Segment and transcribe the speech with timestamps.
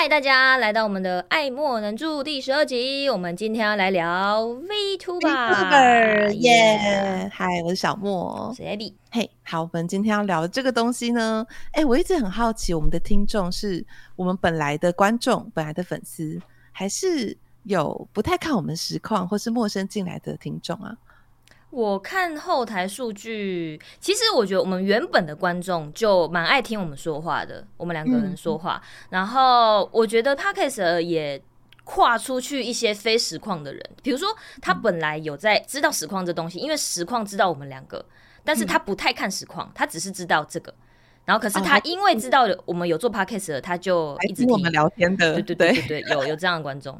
[0.00, 3.10] 嗨，大家来到我们的爱莫能助第十二集。
[3.10, 7.28] 我们今天要来聊 VTuber，耶！
[7.34, 8.92] 嗨，我是小莫，是 Abby。
[9.10, 13.84] 嘿，好，我们今天要聊的这个东西呢，哎，我一直很好奇，我们的听众是
[14.14, 16.40] 我们本来的观众、本来的粉丝，
[16.70, 20.96] 还是有不太看我们实况或是陌生进来的听众啊？
[21.70, 28.80] 我看后台数据，其实我觉得我们原本的观众就蛮爱听我们说话的，我们两个人说话。
[28.82, 31.40] 嗯、然后我觉得 Podcast 也
[31.84, 34.28] 跨出去一些非实况的人，比如说
[34.62, 38.04] 他本来有在知道实况这东西，因为实况知道我们两个，
[38.44, 40.74] 但是他不太看实况，他只是知道这个。
[41.26, 46.98] 然后可是他因为知道我们有做 Podcast，他就一直听我们聊天的，对对对对对，有有这样的观众。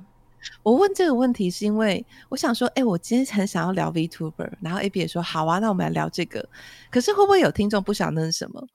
[0.62, 6.46] 我问这个问题是因为我想说，哎、欸，我今天很想要聊 VTuber，然后 AB 也说好啊，那我们来聊这个。
[6.90, 8.66] 可是会不会有听众不晓得那是什么？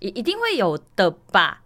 [0.00, 1.60] 一一定会有的吧。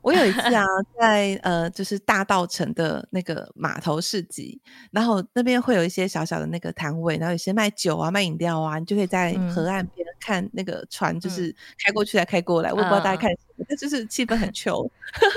[0.00, 0.64] 我有一次啊，
[0.98, 4.60] 在呃，就是大道城的那个码头市集，
[4.92, 12.70] 然后那边会有一些小小的那个摊位，然后有些卖酒啊、卖饮料啊，你就可以在河岸边看那个船，就是开过去再开过来。
[12.70, 14.88] 嗯、我也不知道大家看什么，但就是气氛很 chill，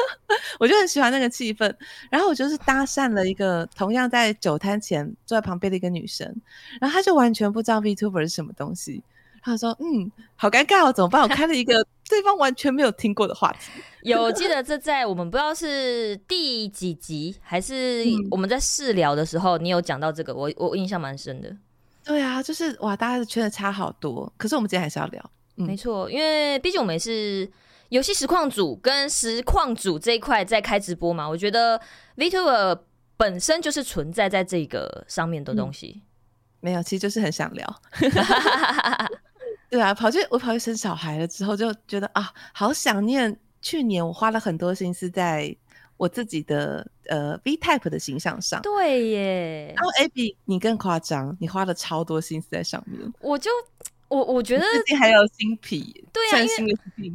[0.59, 1.73] 我就很喜欢那个气氛。
[2.09, 6.35] 然后我就是搭讪了一个同样在酒摊前坐在旁边的一个女生，
[6.79, 9.03] 然后她就完全不知道 VTuber 是什么东西。
[9.43, 11.19] 他说：“嗯，好尴尬哦，怎么办？
[11.19, 13.71] 我开了一个 对方完全没有听过的话题。
[14.03, 21.57] 有，我记得 这在我们不知道是第几集，还是我们在试聊的时候，你有讲到这个，我我印象蛮深的。
[22.03, 24.31] 对啊，就是哇，大家的圈子差好多。
[24.37, 27.49] 可是我们今天还是要聊，嗯、没错，因为毕竟我们也是
[27.89, 31.27] 游戏实况组跟实况组这一块在开直播嘛。
[31.27, 31.79] 我觉得
[32.17, 32.79] VTuber
[33.17, 35.95] 本身就是存在在这个上面的东西。
[35.97, 36.01] 嗯、
[36.61, 37.81] 没有，其实就是很想聊。
[39.69, 45.55] ”对啊，跑去我跑去生小孩了之后，就觉得啊，好想念去年我花了很多心思在
[46.01, 48.59] 我自己的呃 V Type 的形象上。
[48.63, 53.13] 对耶，然后 Abby 你更夸张，你花了超多心思在上面。
[53.19, 53.51] 我就
[54.07, 56.73] 我我觉得最近还有新皮，对啊，因为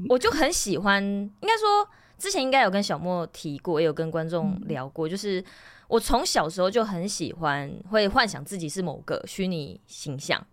[0.08, 5.44] 我就很喜欢，应该说之前应该有跟小莫提过，也有跟观众聊过，嗯、就是
[5.88, 10.46] 我从小时候就很喜欢，会幻想自己是某个虚拟形象。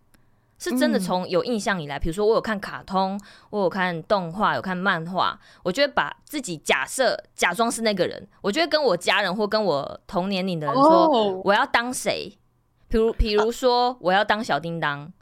[0.70, 3.20] 是真的从有印象以来，比如说我有看卡通，
[3.50, 11.06] 我有看动画，有看漫画，我就会把自己假设假装是那个人，我就会跟我家人或跟我同年龄的人说
[11.44, 12.38] 我要当谁，
[12.88, 15.12] 比如比如说我要当小叮当，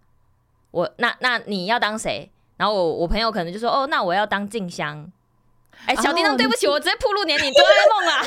[0.70, 2.30] 我那那你要当谁？
[2.56, 5.10] 然后我我朋友可能就说哦，那我要当静香。
[5.86, 8.22] 哎，小叮当，对不起，我直接暴露年龄，哆啦 A 梦啊！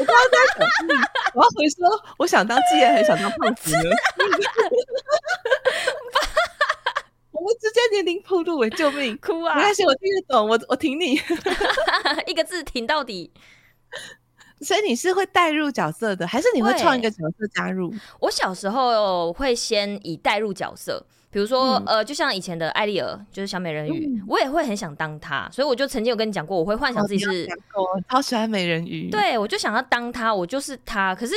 [1.35, 1.87] 我要回说，
[2.17, 3.71] 我想当鸡，也很想当胖子。
[7.45, 9.15] 我直接年龄暴露，救命！
[9.21, 9.55] 哭啊！
[9.55, 11.13] 没关系，我听得懂，我我挺你，
[12.25, 13.31] 一个字挺到底。
[14.61, 17.93] 所以你是会带入角色的，还是你会创一个角色加入？
[18.19, 31.35] 我小时候会先以带入角色，比如说、嗯、呃，就像以前的艾丽儿，就是小美人鱼，嗯、我也会很想当她，所以我就曾经有跟你讲过，我会幻想自己是，我、哦、超喜欢美人鱼，对，我就想要当她，我就是她，可是。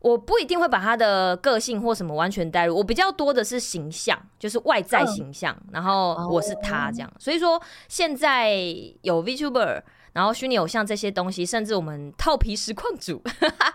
[0.00, 7.08] 我不一定会把他的个性或什么完全带入，我比较多的是形象，就是外在形象，嗯、然后我是他这样。
[7.08, 8.54] 哦、所以说现在
[9.02, 9.82] 有 VTuber，
[10.12, 13.20] 然后虚拟偶像这些东西，甚至我们套皮实况组，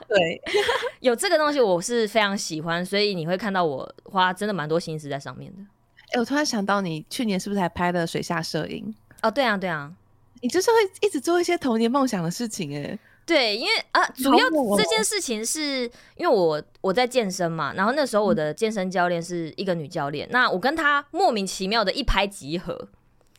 [0.07, 0.41] 对，
[1.01, 5.59] 有这个东西我是非常喜欢，所以你会看到我花真的蛮多心思在上面的。
[5.59, 8.95] 哎、欸，我突然想到，你去年是不是还拍了水下摄影？
[9.21, 9.91] 哦，对啊，对啊，
[10.39, 12.97] 你就是会一直做一些童年梦想的事情，哎。
[13.25, 22.89] 对，因为啊，主要这件事情是因为我我在健身嘛，然后那时候我的健身教练是一个女教练，嗯、那我跟她莫名其妙的一拍即合，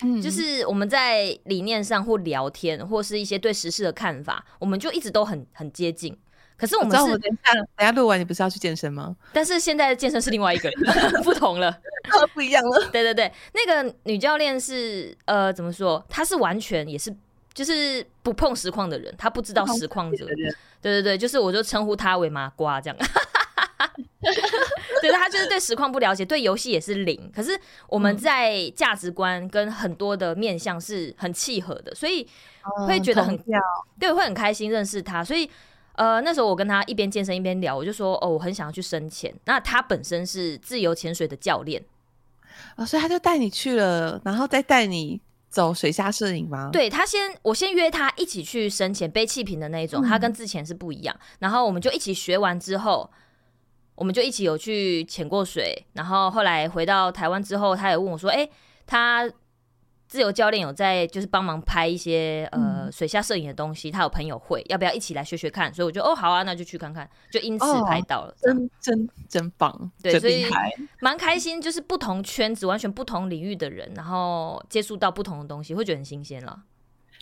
[0.02, 6.18] 嗯，就是我们在理念上或聊天，或是一些对时事的看法，我们就一直都很很接近。
[6.56, 9.14] 可是我们是我等下等下录完，你不是要去健身吗？
[9.34, 10.70] 但是现在的健身是另外一个
[11.24, 11.76] 不同了，
[12.32, 12.88] 不一样了。
[12.90, 16.02] 对对对，那个女教练是呃，怎么说？
[16.08, 17.14] 她是完全也是。
[17.54, 20.26] 就是不碰实况的人，他不知道实况者。
[20.82, 22.96] 对对对，就是我就称呼他为麻瓜这样。
[25.00, 27.30] 对，他就是对实况不了解，对游戏也是零。
[27.34, 27.58] 可是
[27.88, 32.26] 我们在价值观跟很多的面向是很契合的，所以
[32.88, 33.62] 会觉得很、嗯、
[34.00, 35.22] 对，会很开心认识他。
[35.22, 35.48] 所以
[35.92, 39.32] 呃，那时候我跟他一边健身一边聊，我就说哦，我很想要去深潜。
[39.44, 41.84] 那他本身是自由潜水的教练，
[42.76, 45.20] 哦，所以他就带你去了，然后再带你。
[45.54, 46.68] 走水下摄影吗？
[46.72, 51.16] 对，他先，我先约他一起去深潜背气瓶的那一种，嗯、他跟之前是不一样。
[51.38, 53.08] 然后我们就一起学完之后，
[53.94, 55.86] 我们就一起有去潜过水。
[55.92, 58.50] 然后后来回到台湾之后，他也问我说：“哎、欸，
[58.84, 59.30] 他
[60.14, 65.74] 自由教练有在就是帮忙拍一些呃水下摄影的东西，他有朋友会，要不要一起来学学看？
[65.74, 70.46] 所以我就哦好啊，那就去看看，就因此拍到了，真真真棒，对，所以
[71.00, 76.62] 蛮开心，就是不同圈子、完全不同领域的人，然后接触到不同的东西，会觉得很新鲜了。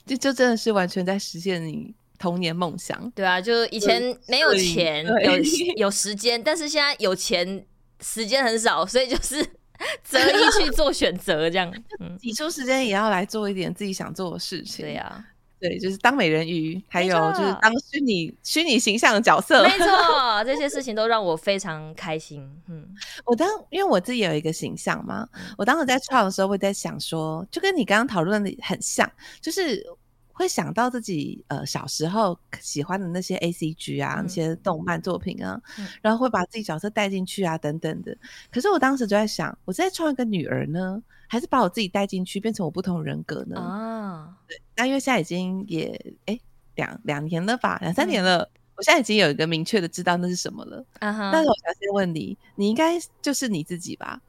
[0.05, 3.11] 就就真的是完全在实现你童年梦想。
[3.13, 5.33] 对啊，就以前没有钱，有
[5.77, 7.65] 有时间，但是现在有钱，
[8.01, 9.62] 时间很少，所以就是。
[10.05, 14.85] 择一去做选择，这样， 嗯，挤出时间也要来做一点自己想做的事情。
[14.85, 15.25] 对呀、啊，
[15.61, 19.63] 对，就是当美人鱼，还有就是当虚拟虚拟形象的角色。
[19.63, 19.87] 没错，
[20.45, 22.41] 这些事情都让我非常开心。
[22.69, 22.87] 嗯，
[23.25, 29.85] 我当因为我自己有一个形象嘛，我当时在创的时候，会在想说，就跟你刚刚讨论的很像，就是。
[30.33, 38.17] 会想到自己呃小时候喜欢的那些 A C G 啊，嗯、那些动漫作品啊，嗯、然后会把自己角色带进去啊，等等的。
[38.51, 43.61] 可是我当时就在想，我在创一个女儿呢，还是把我自己带进去，变成我不同人格呢？
[43.61, 44.61] 啊，对。
[44.77, 46.39] 那因为现在已经也哎
[46.75, 50.85] 两两年了吧，两三年了，嗯、我现在已经有一个明确的知道那是什么了。
[51.01, 51.31] 啊哈。
[51.33, 54.21] 但是我想先问你，你应该就是你自己吧？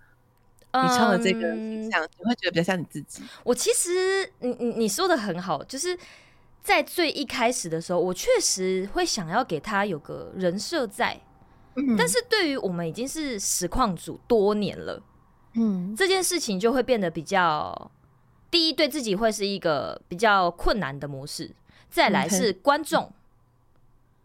[0.81, 3.21] 你唱的这个形象，你会觉得比较像你自己。
[3.43, 5.95] 我其实，你你你说的很好，就是
[6.63, 11.21] 在最一开始的时候，我确实会想要给他有个人设在。
[11.75, 14.99] 嗯，但是对于我们已经是实况组多年了，
[15.53, 17.91] 嗯，这件事情就会变得比较，
[18.49, 21.51] 第一对自己会是一个比较困难的模式，
[21.91, 23.11] 再来是观众，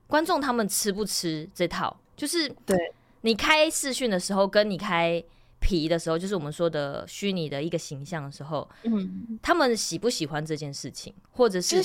[0.07, 1.95] 观众他们吃不吃这套？
[2.17, 5.23] 就是对你开视讯的时候，跟你开。
[5.61, 11.83] 皮的时候，就是我们说的虚拟的一个形象的时候，嗯，他们喜不喜欢这件事情，或者是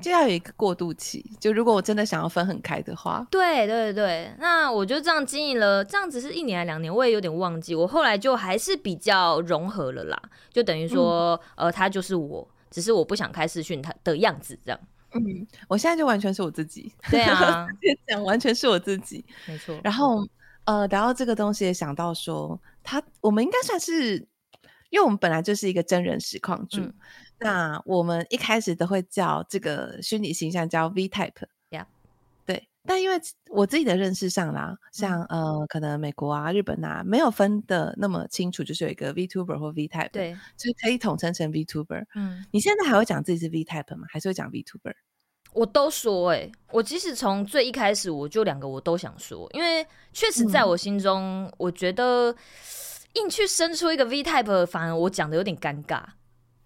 [0.00, 1.24] 就要有一个过渡期。
[1.40, 7.74] 就如果我真的想要分很开的话，对对对，那我就这样经营了，这样子是一年还两年，我也有点忘记。
[7.74, 14.80] 我后来就还是比较融合了啦，就等于说，嗯、呃，他就是我，只是我不想开视讯他的样子这样。
[15.12, 17.66] 嗯，我现在就完全是我自己，对啊，
[18.06, 19.78] 讲完全是我自己，没错。
[19.82, 20.26] 然后。
[20.66, 24.16] 呃，聊到这个东西，也想到说，他我们应该算是，
[24.90, 26.94] 因为我们本来就是一个真人实况主，嗯、
[27.40, 31.86] 那我们一开始都会叫这个虚拟形象叫 V Type，Yeah.
[32.46, 32.68] 对。
[32.84, 42.06] 但因为我自己的认识上啦，像、嗯、呃，可能美国啊、日本啊，没有分的那么清楚，就是有一个 VTuber 或 V Type，对，就可以统称成 VTuber。
[42.14, 44.06] 嗯，你现在还会讲自己是 V Type 吗？
[44.08, 44.94] 还是会讲 VTuber？
[45.56, 52.36] 我都说哎、欸，我即使从最一开始我就两个我都想说，因为确实在我心中，我觉得
[53.14, 56.02] 硬去生出一个 V type，反而我讲的有点尴尬，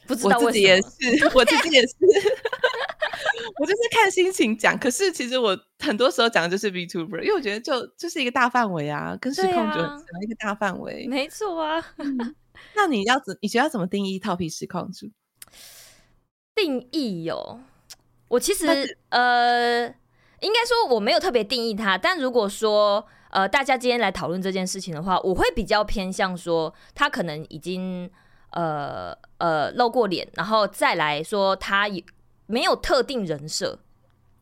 [0.08, 0.46] 不知道为什么。
[0.46, 0.88] 我自己也是，
[1.32, 1.94] 我自己也是，
[3.60, 4.76] 我就是看心情讲。
[4.76, 11.94] 可是其实我很多时候讲的就是 VTuber，因为我觉得就就是一个大范围啊，跟实况主讲一个大范围，没错啊。
[12.74, 13.38] 那你要怎？
[13.40, 15.08] 你觉得要怎么定义套皮实况主？
[16.56, 17.60] 定义有、哦。
[18.30, 18.64] 我其实
[19.08, 19.86] 呃，
[20.38, 28.08] 应该说我没有特别定义它，但如果说呃，大家今天来讨论这件事情的话，我会比较偏向说他可能已经
[28.52, 32.02] 呃呃露过脸，然后再来说他也
[32.46, 33.80] 没有特定人设。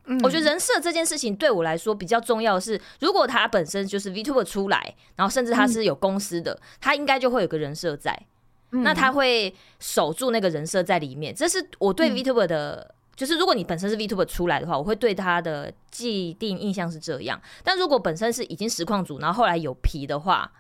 [0.05, 8.27] 嗯，我觉得人设这件事情对我来说比较重要的是，如果他本身就是 VTuber 出来，然后甚至他是有公司的，他应该就会有个人设在，
[8.71, 12.95] 那他会守住那个人设在里面，这是我对 VTuber 的。
[13.19, 17.41] 就是如果你本身是 VTuber 出来的话，我会对他的既定印象是这样。
[17.65, 20.53] 但如果本身是已经实况组，然后后来有皮的话，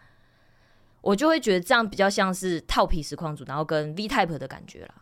[1.00, 4.94] 我就会觉得这样比较像是套皮实况组，然后跟 V Type 的感觉啦。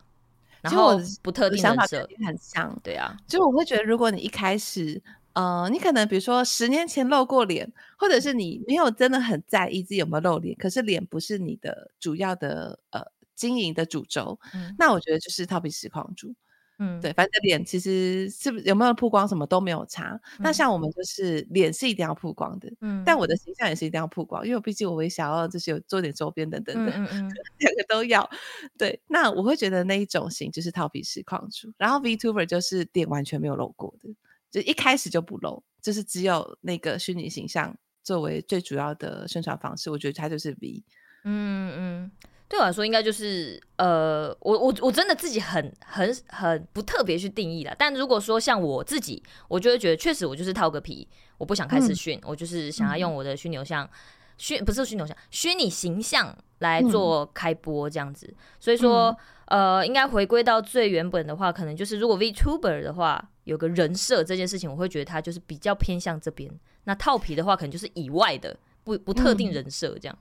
[0.61, 3.17] 然后不特定的人设很像，对啊。
[3.27, 5.01] 就我会觉得，如果你一开始，
[5.33, 7.67] 呃，你可能比如说十年前露过脸，
[7.97, 13.01] 或者是你没有真的很在意自己有没有露脸，可是脸不是你的主要的呃
[13.35, 16.35] 经营的主轴，嗯、那我觉得就是套皮实况主。
[16.79, 20.09] 嗯，对，反正脸其实是不是有没有曝光什么都没有差。
[20.13, 28.29] 嗯、那像我们就是脸是一定要曝光的，嗯，但我的形象也是一定要曝光，因为我毕竟我也想要就是有做点周边等等的，嗯 嗯，两个都要。
[28.77, 34.13] 对，那我会觉得那一种型就是套皮实况主，然后 VTuber 就是脸完全没有露过的，
[34.51, 39.89] 就一开始就不露，就是只有那个虚拟形象作为最主要的宣传方式。
[39.89, 40.83] 我觉得它就是 V，
[41.23, 42.11] 嗯嗯。
[42.49, 47.75] 对我来说，应该就是呃，我我我真的自己很很很不特别去定义了。
[47.77, 53.89] 但如果说像我自己，我就会觉得确实我就是套个皮，我不想开视讯，嗯、我就是想要用我的虚拟偶像，
[54.37, 58.27] 虚不是虚拟偶像，虚拟形象来做开播这样子。
[58.27, 59.15] 嗯、所以说，
[59.47, 66.49] 呃，应该回归到最原本的话，可能就是如果 VTuber 的话，有个人设这件事情，我会觉得他就是比较偏向这边。
[66.85, 70.17] 那套皮的话，可能就是以外的不不特定人设这样。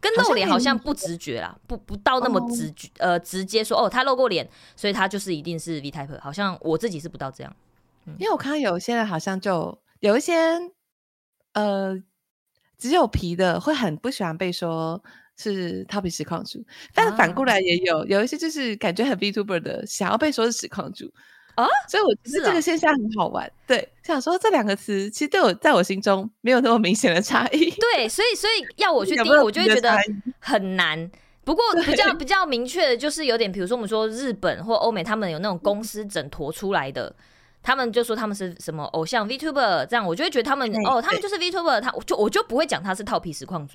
[0.00, 6.20] 跟露脸好像不直觉啦，不不到那么直觉，哦、呃，直接说哦，他露过脸，所以他就是一定是 V type。
[6.20, 7.56] 好像我自己是不到这样，
[8.06, 10.34] 嗯、因为我看到有些人好像就有一些
[11.54, 11.96] 呃
[12.76, 15.02] 只有皮的会很不喜欢被说
[15.36, 16.64] 是套皮实况主，
[16.94, 21.12] 但反过来也有、啊、有一些就是感觉很 VTuber 的想要被说是实况主。
[21.60, 23.44] 啊，所以我觉得这个现象很好玩。
[23.44, 27.68] 哦、对，想说这两个词其实对我在我心中没有那么明显的差异。
[27.72, 29.98] 对，所以所以要我去 定义，我就会觉得
[30.38, 31.10] 很难。
[31.42, 37.12] 不过比较比较明确的就是有点，比如说我们说日本或欧美，他们有那种公司整坨出来的，
[37.62, 43.66] 他们就说他们是什么偶像 VTuber，这样我就会觉得他们哦，他们就是 VTuber，他就我就不会讲他是套皮实况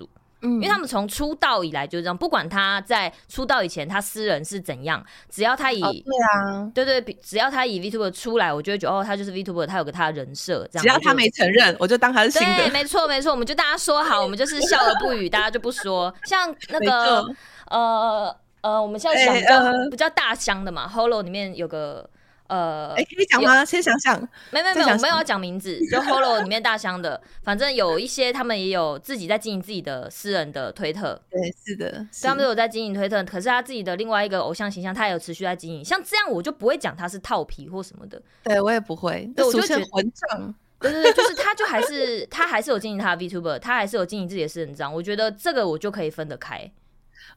[0.43, 0.53] 主。
[0.55, 10.83] 因为他们从出道以来就是这样，不管他在出道以前他私人是怎样，只要他以、哦、对啊，对对，只要他以 VTuber 出来，我就会觉得哦，他就是 VTuber，他有个他的人设这样。
[10.83, 12.55] 只要他没承认，我就当他是新的。
[12.57, 16.13] 对，没错没错，我们就大家说好，我们就是笑而不语，大家就不说。
[16.25, 17.25] 像那个
[17.69, 22.09] 呃呃，我们现在讲比较、欸呃、比较大箱的嘛，Holo 里面有个。
[22.47, 23.63] 呃，哎、欸，可以讲吗？
[23.65, 24.19] 先想想，
[24.51, 32.27] 没没没有，没有要讲名字，就 Holo 里面大箱的， 反正有一些他们也有自己在经营自己的私人的推特，对，是的，是。
[32.27, 46.69] 他们都有在经营推特，可是他自己的另外一个偶像形象，他也有持续在经营，像这样我就不会讲他是套皮或什么的，对我也不会，对，我就觉得混账，对对对，就是他就还是他还是有经营他的 VTuber，他还是有经营自己的私人账，我觉得这个我就可以分得开。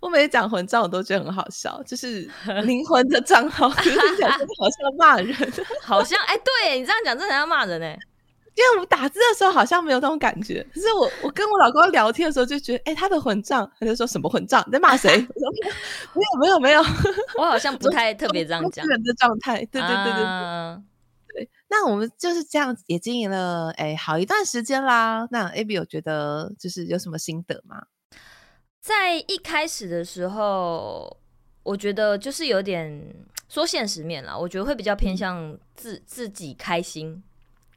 [0.00, 2.28] 我每次讲混账，我都觉得很好笑，就是
[2.64, 7.98] 灵魂的账号，听起来真的好像骂人， 好像哎、欸，对你这样讲，真的要骂人哎，
[8.54, 15.16] 因为我们打字的时候好像没有那种感觉，可是我我跟我老公聊天的时候就觉得，哎、欸，他的混账，他就说什么混账，你在骂谁？
[15.18, 16.80] 没有没有没有，
[17.38, 20.82] 我好像不太特别这样讲人的状态，对对对对对，啊、
[21.34, 21.50] 对。
[21.68, 25.26] 那我们就是这样也经营了哎、欸、好一段时间啦。
[25.30, 27.82] 那 Abby 有觉得就是有什么心得吗？
[28.86, 31.16] 在一开始的时候，
[31.64, 33.02] 我觉得就是有点
[33.48, 37.20] 说现实面啦，我觉得会比较偏向自自己开心。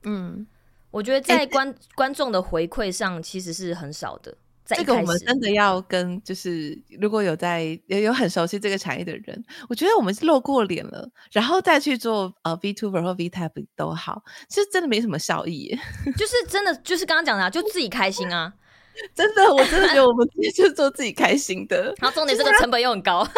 [0.04, 0.46] 嗯，
[0.92, 4.38] 我觉得在观、欸、观众的回馈上其实是很少的。
[4.64, 15.76] 这个我们真的要跟就是如果有在有有很熟悉这个产业的人，我觉得我们是露过脸了，然后再去做呃 VTuber 或 V Type 都好，其实真的没什么效益。
[16.16, 18.54] 就是真的就是刚刚讲的、啊，就自己开心啊。
[19.16, 21.94] 真的，我真的觉得我们今天就是做自己开心的。
[22.00, 23.28] 然后重点这个成本又很高。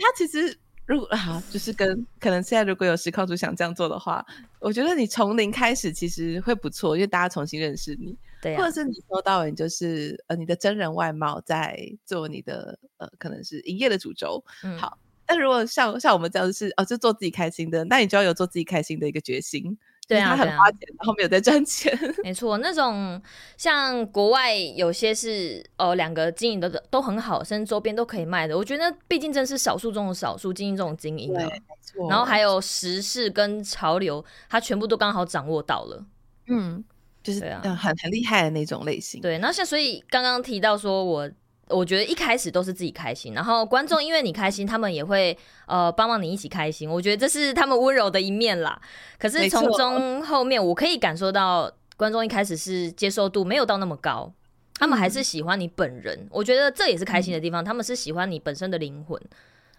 [0.00, 0.56] 他其实
[0.86, 4.24] 如果啊，就是跟可能现在如果有实况主想这样做的话，
[4.60, 8.16] 我觉得你从零开始其实会不错，因为大家重新认识你。
[8.40, 14.44] 对、啊，或者是你说到你就是呃你的真人外貌在做你的呃可能是营业的主轴。
[14.62, 14.96] 嗯，好。
[15.26, 19.76] 但如果像像我们这样是哦就做自己开心的，那你就要有做自己开心的一个决心。
[20.08, 21.96] 对啊，他很花钱，然后没有在赚钱。
[22.24, 23.20] 没错，那种
[23.58, 28.56] 像国外有些是呃两个经营的都很好，甚至周边都可以卖的。
[28.56, 31.40] 我觉得毕竟真是少数中的少数经营这种经营的。
[31.40, 32.08] 没错。
[32.08, 36.04] 然后还有时事跟潮流，他全部都刚好掌握到了。
[36.46, 36.82] 嗯，
[37.22, 39.20] 就是很很厉害的那种类型。
[39.20, 41.30] 对，那像所以刚刚提到说我。
[41.70, 46.88] 我觉得一开始都是自己开心，然后观众因为你开心，他们也会呃帮忙你一起开心。
[46.88, 48.80] 我觉得这是他们温柔的一面啦。
[49.18, 54.32] 可是从中后面，我可以感受到观众一开始是接受度没有到那么高，
[54.74, 56.16] 他们还是喜欢你本人。
[56.18, 59.20] 嗯、我觉得这也是开心的地方，他们是喜欢你本身的灵魂。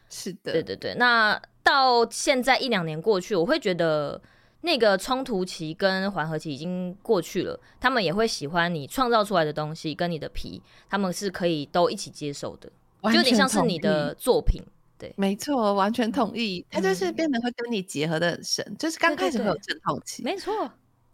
[0.09, 0.95] 是的，对对对。
[0.95, 4.21] 那到现在一两年过去，我会觉得。
[4.61, 12.69] 那个冲突期跟缓和期已经过去了，他们也会喜欢你创造出来的东西跟你的皮，他们是可以都一起接受的，
[13.03, 14.61] 就有点像是你的作品。
[14.97, 16.65] 对，没错，完全同意。
[16.69, 20.69] 他就是变得会跟你结合的很深，嗯、就是刚开始会有阵痛期，没错。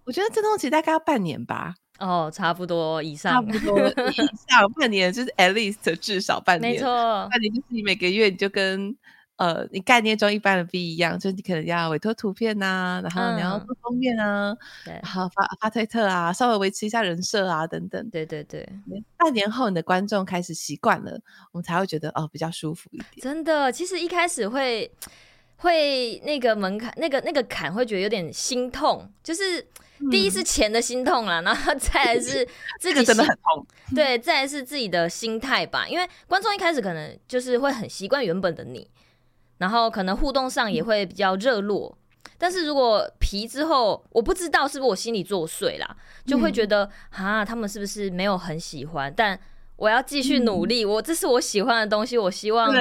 [0.06, 4.16] 我觉得阵痛期大概要半年吧，哦，差不多以上，差不多以
[4.50, 6.88] 上 半年，就是 at least 至少半年，没错。
[7.30, 8.98] 半年就是你每个月你就跟。
[9.38, 18.10] 呃，你概念中一般的不一样，就是你可能要委托图片呐、啊，然后你要做封面啊，嗯、对，然后发发推特啊，稍微维持一下人设啊，等等。
[18.10, 18.66] 对对对，
[19.18, 21.20] 半年后你的观众开始习惯了，
[21.52, 23.10] 我们才会觉得哦比较舒服一点。
[23.22, 24.90] 真的，其实一开始会
[25.58, 29.62] 会那个门槛，那个那个坎会觉得有点心痛，就是
[30.10, 32.48] 第一是钱的心痛啦，嗯、然后 再来是
[32.80, 38.90] 自己真的很痛，对，再来是自己的心态吧，因为观众一开始可能就是会很习惯原本的你。
[39.58, 45.96] 然后可能互动上也会比较热络，嗯、但是如果皮之后，我不知道是不是我心里作祟啦，
[46.26, 49.14] 就会觉得啊、嗯，他们是不是没有很喜欢？
[49.16, 49.40] 但
[49.78, 52.74] 我要继续努力，嗯、我这是我喜欢的东西，我希望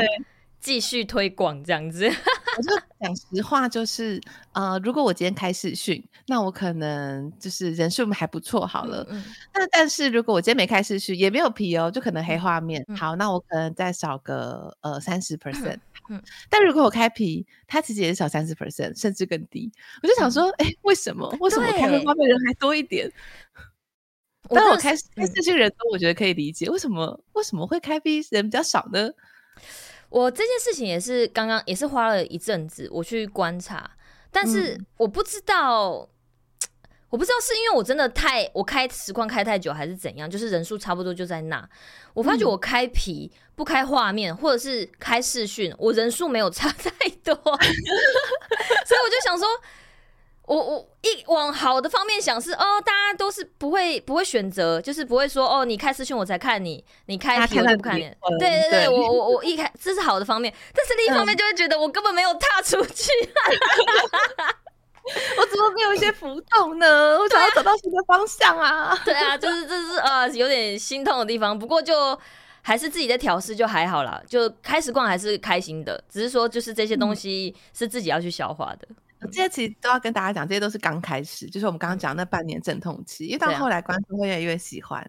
[0.64, 2.06] 继续推广这样子。
[2.56, 4.18] 我就讲实话，就是
[4.52, 9.06] 呃，如果我今天开视讯，那我可能就是人数还不错好了。
[9.10, 12.82] 嗯，那但是如果我今天没开视讯，也没有皮哦，就可能黑画面。
[12.88, 15.78] 嗯、好，那我可能再少个呃三十 percent。
[16.08, 19.70] 嗯，但如果我开皮，它其实也是少三十 percent，甚至更低。
[20.02, 21.28] 我就想说，哎、欸，为什么？
[21.40, 23.12] 为什么开黑画面人还多一点？
[24.48, 26.70] 但我开开视讯人多，我觉得可以理解。
[26.70, 29.10] 为什么为什么会开 P 人比较少呢？
[30.14, 33.90] 我这件事情也是刚刚也是花了一阵子我去观察，
[34.30, 36.08] 但是我不知道，嗯、
[37.10, 41.68] 我不知道是因为我真的太我开实况开太久还是怎样，就是人数差不多就在那。
[42.12, 46.90] 我发觉我开皮不开画面，或者是开视讯，我人数没有差 太
[47.24, 49.48] 多， 所以我就想说。
[50.46, 58.02] 我我一往好的方面想是哦，大家都是不会不会选择，就是不会说哦，你开视讯我才看你，你开皮我就不看你。
[58.38, 63.10] 对对对，我我我 一开这是好的方面，但是另一方面就会觉得我根本没有踏出去，
[65.38, 67.18] 我怎么没有一些浮动呢？
[67.18, 68.94] 我想要找到新的方向啊！
[69.04, 72.18] 对啊，就是这是呃有点心痛的地方，不过就
[72.60, 74.20] 还是自己在调试，就还好啦。
[74.28, 78.86] 就开始逛还是开心的，只是说就是这些东西是自己要去消化的。
[79.30, 85.04] 这些其实都要跟大家讲，这些都是刚开始，就是我们刚刚讲那半年阵痛期，因为到后来观众会越来越喜欢，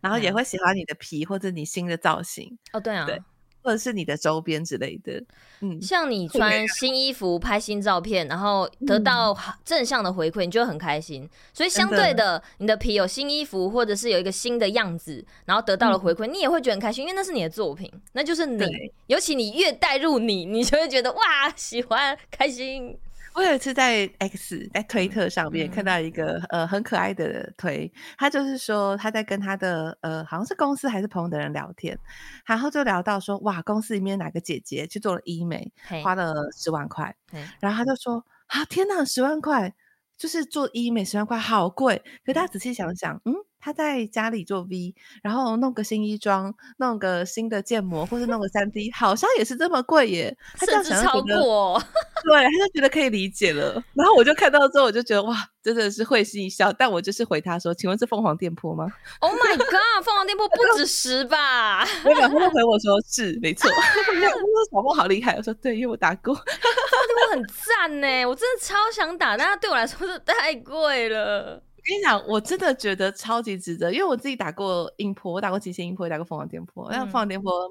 [0.00, 3.20] 然后也会喜欢你的皮或者你新的造型哦，对啊，对，
[3.62, 5.22] 或者是你的周边之类的，
[5.60, 11.28] 嗯，像你穿新衣服拍新照片，然后得到正向的回馈，你就会很开心。
[11.52, 18.64] 所以相对的，你的皮有新衣服，或者是有一个新的样子，然后得到了回馈，你也会觉得很开心，因为那是你的作品，那就是你。
[19.06, 22.96] 尤其你越带入你，你就会觉得哇，喜欢开心。
[23.34, 31.96] 我有一次在 X 在推特上面看到一个、嗯、呃很可爱的推，他就是说他在跟他的呃好像是公司还是朋友的人聊天，
[32.44, 35.72] 然后就聊到说哇公司里面哪个姐姐去做了医美，
[36.02, 37.14] 花了十万块，
[37.60, 39.72] 然后他就说啊天哪十万块
[40.20, 43.34] 就是做医美十万块好贵，可是大家仔细想想嗯。
[43.62, 50.34] 他在家里做 V，然后弄个新衣装，弄个新的建模，或者弄个三 D，好像也是这么贵耶。
[50.54, 51.78] 他这样想超过，
[52.24, 53.74] 对，他就觉得可以理解了。
[53.92, 56.72] 然后我就看到之后，我就觉得哇，真的是会心一笑。
[56.72, 61.80] 但我就是回他说：“请问是凤凰店铺吗？”Oh my god，凤凰店铺不止十吧？
[62.02, 64.24] 我然后他回我说：“是，没错。”我说
[64.72, 66.34] ：“小莫好厉害。”我说：“对，因为我打过。”
[67.30, 71.62] 很赞呢，我真的超想打，但它对我来说是太贵了。
[71.76, 76.88] 我跟你讲，我真的觉得超级值得，因为我自己打过音波，我打过极限音波，也打过凤凰电波。
[76.90, 77.68] 那凤凰电波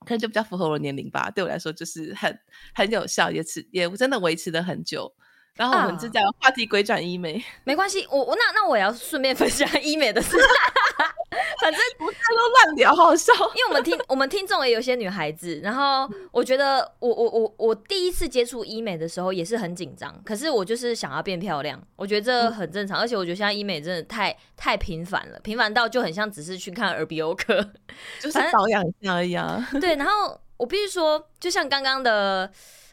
[0.00, 2.36] 可能就比较符合我的年龄吧，对我来说就是很
[2.74, 5.12] 很有效，也持也真的维持了很久。
[5.58, 10.36] 然后我们就讲话题鬼转医美，啊、 没关系，我我那那我也要顺便分享医美的事，
[11.60, 13.32] 反正不太都乱聊，好笑。
[13.32, 27.68] 因为我们听 我们听众也有些女孩子，然后我觉得我我我我第一次接触医美的时候也是很紧张，可是我就是想要变漂亮，我觉得这很正常，嗯、而且我觉得现在医美真的太太频繁了，频繁到就很像只是去看耳鼻喉科，
[28.20, 29.68] 就是保养一下而已啊。
[29.80, 32.48] 对，然后我必须说，就像刚刚的。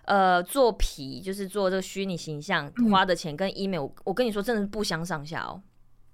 [0.06, 5.62] 呃，做皮就是做这个虚拟形象，花的钱跟医美，我我跟你说，真的是不相上下哦。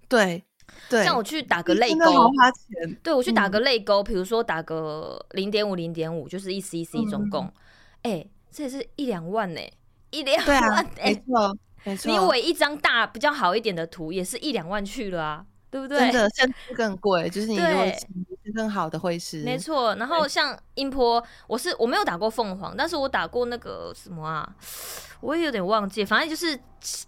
[0.07, 0.43] 对
[0.89, 2.95] 对，像我去打个泪沟，花钱。
[3.03, 7.51] 对，我去打个泪沟，比如说打个零点五、零点五，就是一 cc，总共，
[8.03, 9.59] 哎，这也是一两万呢，
[10.11, 12.11] 一两万，没错没错。
[12.11, 15.45] 你为一张大比较好一点的图，也是一两万去了啊。
[15.71, 15.97] 对不对？
[15.97, 17.29] 真的，甚至更贵。
[17.29, 19.95] 就是你如果是更好的会师，没错。
[19.95, 24.47] 然后像音波，我是我没有打过凤凰，但是我打过那个什么啊，
[25.21, 26.03] 我也有点忘记。
[26.03, 26.59] 反正就是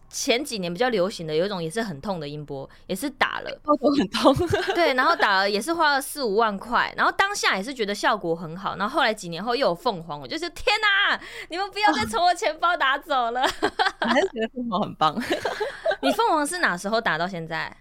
[0.10, 4.34] 前几年比较流行的，有一种也是很痛的音波，也是打了，都很痛。
[4.73, 8.78] 对，然后 打了也是花了四五万块，然后当下也是觉得效果很好。
[8.78, 13.41] 然后后来几年后又有凤凰，我就是天哪，你们不要再从我钱包打走了。
[13.99, 15.21] 我还是觉得凤凰很棒。
[16.02, 17.76] 你凤凰是哪时候打到现在？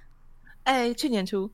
[0.65, 1.51] 哎、欸，去年初，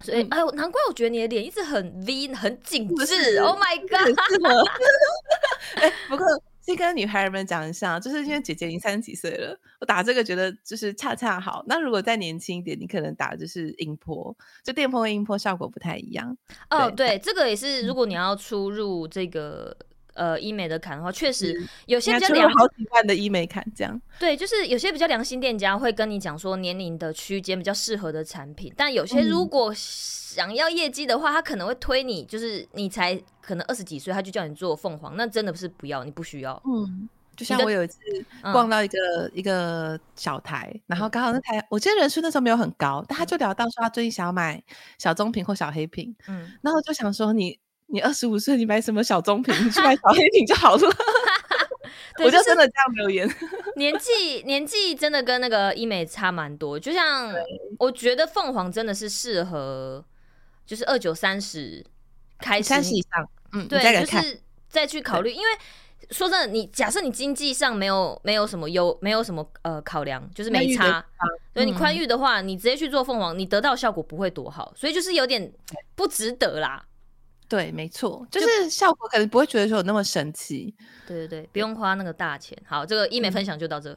[0.00, 3.38] 所以哎呦，难怪我觉得你的脸一直很 V，很紧致。
[3.38, 4.18] Oh my god！
[5.76, 6.26] 哎、欸，不过
[6.60, 11.64] 先跟女孩们讲一下，就是因为姐姐已经三十几岁了，我打这个觉得就是恰恰好。
[11.66, 16.36] 那如果再年轻一点，你可能打就是音波，就电波跟音波效果不太一样。
[16.70, 19.76] 哦，对，对这个也是，如果你要出入这个。
[20.14, 24.00] 呃，医美的坎的话，确实有些比较良好几万的医美坎这样。
[24.18, 36.62] 对，就是有些比较良心店家会跟你讲说年龄的区间比较适合的产品，但有些如果想要业绩的话，他可能会推你，就是你才可能二十几岁，他就叫你做凤凰，那真的不是不要，你不需要。
[36.66, 37.98] 嗯，就像我有一次
[38.52, 44.62] 逛到一个、嗯、一个小台，然后刚好那台我记得人数那时候没有很高，但他就聊到说他最近想要买
[44.98, 47.58] 小棕瓶或小黑瓶，嗯，然后就想说你。
[47.92, 49.54] 你二十五岁，你买什么小棕瓶？
[49.64, 50.88] 你去 买小黑瓶就好了。
[52.24, 53.36] 我就真的这样留言。
[53.76, 57.32] 年纪年纪真的跟那个医美差蛮多，就像
[57.78, 60.02] 我觉得凤凰真的是适合，
[60.66, 61.84] 就是二九三十
[62.38, 65.46] 开始三十以上，嗯，对，就是再去考虑，因为
[66.10, 71.04] 说真的，你假设你经济上没有没有什么优，没有什么呃考量，就是没差，
[71.52, 75.52] 所以你宽裕的话，你直接去做凤凰，你得到效果不会多好，所以就是有点
[75.94, 76.82] 不值得啦。
[77.52, 80.74] 对，没错，就是效果可能不会觉得说有那么神奇。
[81.06, 82.56] 对对对，不用花那个大钱。
[82.64, 83.94] 好，这个医美分享就到这。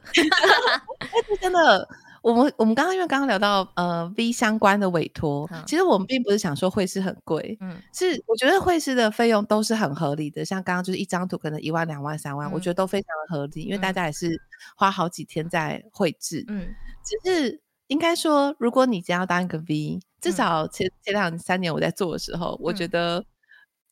[1.40, 1.88] 真的，
[2.20, 10.44] 我们我们刚刚因为刚刚聊到呃 V 相关的委托，嗯、其实我们并不是想说会师很贵，嗯，是我觉得会师的费用都是很合理的。
[10.44, 14.38] 像刚刚就是一张图可能一万、两万、三万，嗯、我觉得都非常的合理，因为大家也是
[14.76, 16.68] 花好几天在绘制，嗯，
[17.02, 23.24] 只是应该说，如果你只要当一个 V，至少前前两三年我在做的时候，嗯、我觉得。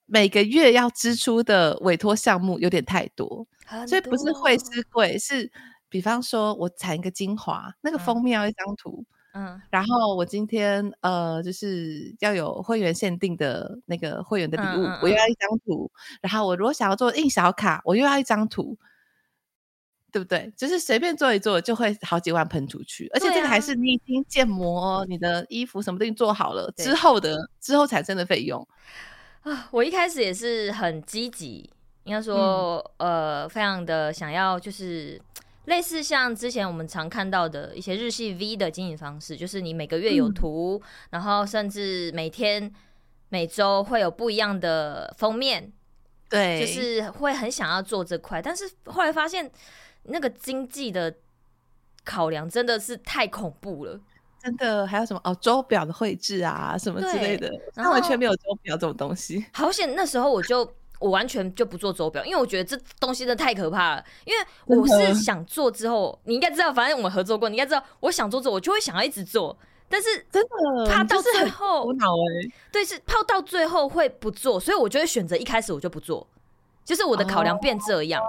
[0.07, 5.51] 每个月要支出的委托项目有点太多，多所以不是会是贵，是
[5.89, 15.27] 比方说我产一个精华，那个封面要一张图，嗯，然后我今天呃就是要有会员限定的那个会员的礼物，嗯嗯嗯我又要。
[15.27, 15.91] 一张图，
[16.21, 18.79] 然后我如果想要做印小卡，我又要一张图，
[20.13, 20.53] 对不对？
[20.57, 23.75] 就是随便做一做就会好几万喷出去，而且这个还是。
[23.75, 28.65] 你已经建模，你的衣服什么都已经做好了之后的之后产生的费用。
[29.45, 31.69] 啊，我一开始也是很积极，
[32.05, 35.21] 应该说，嗯、呃，非常的想要，就是
[35.67, 42.73] 类似像之前我们常看到的一些日系 V 的经营方式，就是你每个月有图，嗯、然后甚至每天、
[43.29, 45.71] 每周会有不一样的封面，
[46.31, 49.51] 对，就是会很想要做这块，但是后来发现
[50.05, 51.15] 那个经济的
[52.03, 54.01] 考量真的是太恐怖了。
[54.45, 55.35] 真的还有什么哦？
[55.41, 59.43] 周表的绘制啊，什么之类的，他完全没有周表这种东西。
[59.55, 64.05] 好险，那时候我就我完全就不做周表，因为我觉得这东西真的太可怕了。
[64.27, 69.57] 因为我是想做之后，你应该知道，反正我们合作过，你应该知道，我想做之后，我就会想要一直做。
[69.89, 76.27] 但是真的怕到最后，苦恼哎，对，是怕到最后会不做，所以我就会选择一开始我就不做，
[76.85, 78.21] 就是我的考量变这样。
[78.23, 78.27] 哦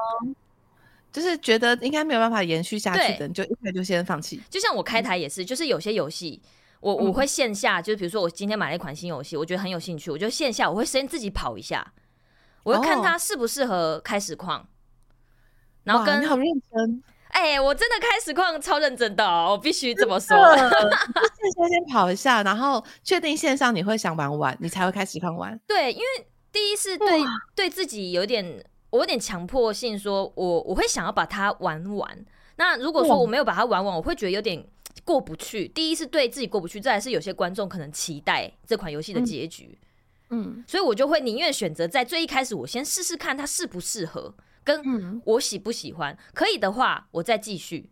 [1.16, 4.42] 就是觉得应该没有办法延续下去的，你就一开就先放弃。
[4.50, 6.42] 就像我开台也是，就是有些游戏，
[6.82, 11.94] 我我会线下，就是比如说我今天买了一款新游戏，我觉得很有兴趣，我就线下我会先自己跑一下，
[12.64, 14.68] 我会看它适不适合开实况，
[15.86, 20.36] 然后跟你好认真， 哎，我真的开实况超认真的，我必须这么说。
[20.58, 25.58] 线下先跑一下，然后确定线上你会想玩玩，你才会开实况玩。
[25.66, 27.22] 对，因为第一是对
[27.56, 28.62] 对自己有点。
[28.96, 32.26] 我有点强迫性，说我我会想要把它玩完。
[32.58, 34.66] 那如果说我没有把它玩完，我会觉得有点
[35.04, 35.68] 过不去。
[35.68, 39.78] 第一是对自己过不去，再来是有些观众可能期待这款游戏的结局。
[40.30, 46.18] 嗯，所以我就会宁愿选择在最一开始，我先试试看它适不适合，跟我喜不喜欢。
[46.34, 47.92] 可以的话，我再继续。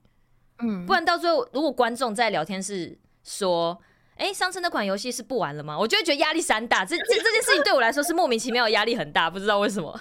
[0.59, 3.77] 嗯，不然到最后，如果观众在聊天室说
[4.15, 6.85] ：“哎，上次那款游戏是不玩了吗？”我就会觉得压力山大。
[6.85, 9.99] 这这这件事情对我来说是莫名其妙的压力很大，不知道为什么。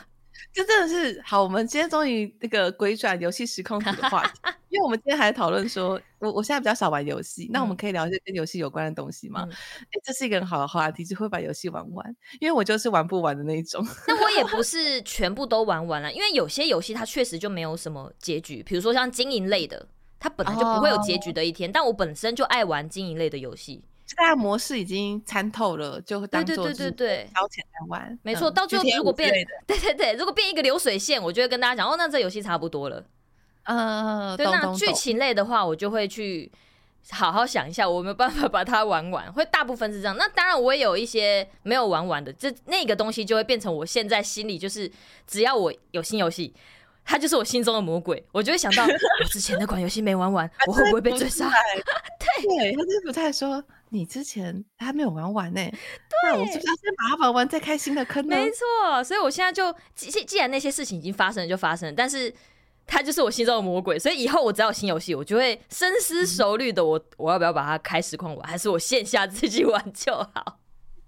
[0.52, 9.44] 这真的是好，我们今天终于那个鬼转游戏时空图的话题， 因为我们今天还讨论说，我我现在比较少玩游戏，那我们可以聊一些跟游戏有关的东西吗？
[9.46, 13.86] 嗯欸、这是一个很好的话题，就会把游戏玩完，因为我就是玩不完的那一种。
[14.08, 19.86] 那我也不 是全部都玩完了，因为有些游戏它确实就没有什么结局，比如说像经营类的，
[20.18, 23.82] 它本来就不会有结局的一天，哦、但我本身就爱玩经营类的游戏。
[24.16, 28.18] 大家模式已经参透了，就会当做是消遣来玩。
[28.22, 29.30] 没错，到最后如果变，
[29.66, 33.04] 对对对，如果变一个流水线，我就会跟大家讲，哦，那这游戏差不多了。
[33.64, 36.50] 呃，对，那剧情类的话，我就会去
[37.10, 40.16] 好好想一下，我没有办法把它玩完，会大部分是这样。
[40.16, 44.90] 那当然，我也有一些没有玩完的，这那个东西就会变成我现在心里就是，
[45.26, 46.52] 只要我有新游戏，
[47.04, 48.84] 它就是我心中的魔鬼，我就会想到
[49.22, 51.48] 我之前那款游戏没玩完，我会不会被追杀？
[52.18, 53.62] 对，他就是不太说。
[53.92, 55.60] 你之前还没有玩完呢？
[55.60, 58.34] 欸，对，我是不是要先把它玩完，再开新的坑呢？
[58.34, 62.32] 没错，所以我现在就既既然那些事情已经发生了，就发生了，但是
[62.86, 70.58] 它就是我心中的魔鬼，所以以后我只要有新游戏，我就会深思熟虑的我，我、嗯、我要不要把它开实况玩，还是我线下自己玩就好？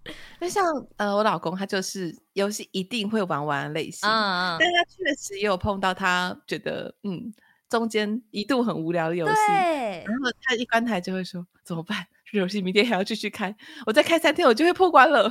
[0.39, 0.65] 那像
[0.99, 7.33] 呃，我老公他就是游戏一定会玩完的类型，嗯、但他确实也有碰到他觉得嗯
[7.71, 12.07] 中间一度很无聊的游戏，对然后他一关台就会说怎么办？
[12.33, 13.55] 游戏明天还要继续开，
[13.87, 15.29] 我再开三天，我就会破关了，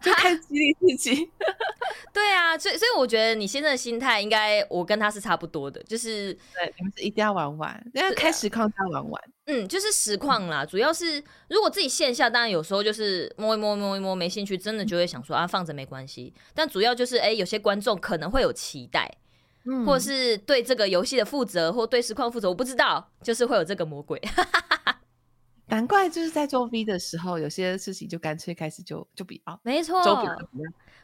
[0.00, 1.30] 就开激励自己。
[2.14, 9.22] 对啊，所以所以我觉得你现在的心态应该我跟他是差不多的，就是对，你们是一定要玩玩，要开实况要玩玩。
[9.46, 16.32] 嗯，就是实况啦，主要是如果自己线下，当然有时候就是摸一摸摸一摸没兴趣，真的就会想说啊放着没关系。
[16.54, 19.08] 但主要就是哎、欸，有些观众可能会有期待，
[19.66, 24.20] 嗯、或是对这个游戏的负责，或对实况负责，我不知道，就是会有这个魔鬼。
[25.68, 30.02] 难怪就是在做 V 的时候，有些事情就干脆开始就就比较没错。
[30.04, 30.36] 周表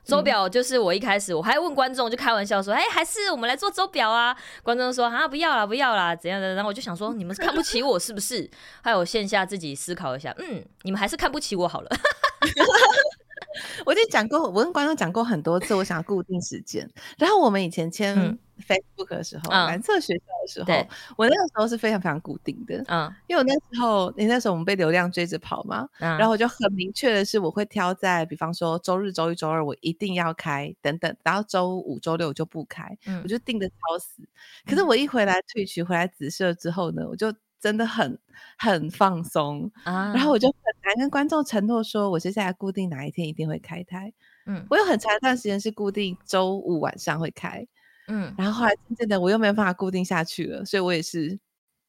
[0.05, 4.37] 周表就是我一开始我还问观众，就开玩笑说，哎、还是我们来做周表啊？
[4.62, 6.55] 观众说啊，不要啦，不要啦，怎样的？
[6.55, 8.48] 然后我就想说，你们是看不起我是不是？
[8.83, 11.90] 还有我线下自己思考一下，嗯，你们还是看不起我好了。
[13.85, 16.88] 我就讲过，我跟观众讲过很多次，我想要固定时间。
[17.18, 22.83] 然后我们以前签 Facebook 的时候，蓝、嗯、色学校的时候，我那个时候是非常非常固定的。
[22.88, 34.22] 嗯，因为我那时候，你那时候我们被流量追着跑嘛，嗯、然后我就很明确的是，我会挑在，比方说周日、周一、周二，我一定要开等等，然后周五、周六我就不开，嗯、我就定的超死。
[34.66, 37.33] 可是我一回来退群，回来紫色之后呢，我就。
[37.62, 38.18] 真的很
[38.59, 44.12] 很放松啊，然后我就很难跟观众承诺说，我接下来固定哪一天一定会开台。
[44.46, 47.64] 嗯，我有很长一段时间是固定周五晚上会开，
[48.09, 51.38] 嗯，然后后来渐渐的我又没有办法固定下去了，所以我也是，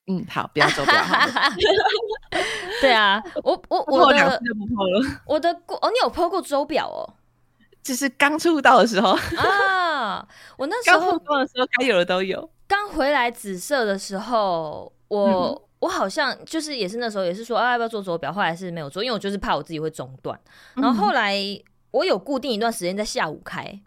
[0.08, 0.94] 嗯，好，不要周表。
[2.82, 5.20] 对啊，我 我我的就不了。
[5.26, 7.14] 我的哦，你有 po 过周表哦？
[7.84, 12.50] 就是刚出道的时候啊，我那时候刚出道的时候该有的都有。
[12.68, 14.92] 刚回来紫色的时候。
[15.10, 20.40] 我、嗯、我好像就是也是那时候也是说啊要不要做周表，后来是没有做，因为我就是怕我自己会中断。
[20.74, 21.38] 然后后来
[21.92, 23.80] 我有固定一段时间在下午开，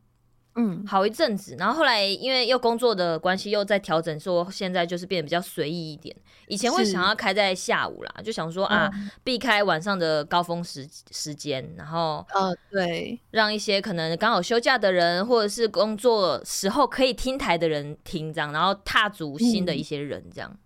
[0.57, 1.55] 嗯，好一阵子。
[1.59, 6.15] 然后后来因为又工作的关系又在调整，说现在就是变得比较随意一点。
[6.49, 8.91] 以前会想要开在下午啦，就想说啊
[9.23, 20.51] 避开晚上的高峰时时间，然后呃对，让一些可能刚好休假的人或者是工作时候可以听台的人听这样，然后踏足新的一些人这样。
[20.53, 20.59] 嗯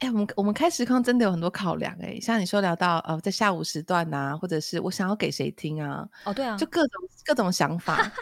[0.00, 6.08] 哎、欸，我们我们开实况真的有很多考量哎、欸，像你说聊到呃，在下午时段呐、啊，或者是我想要给谁听啊？
[6.24, 8.12] 哦，对啊，就各种各种想法。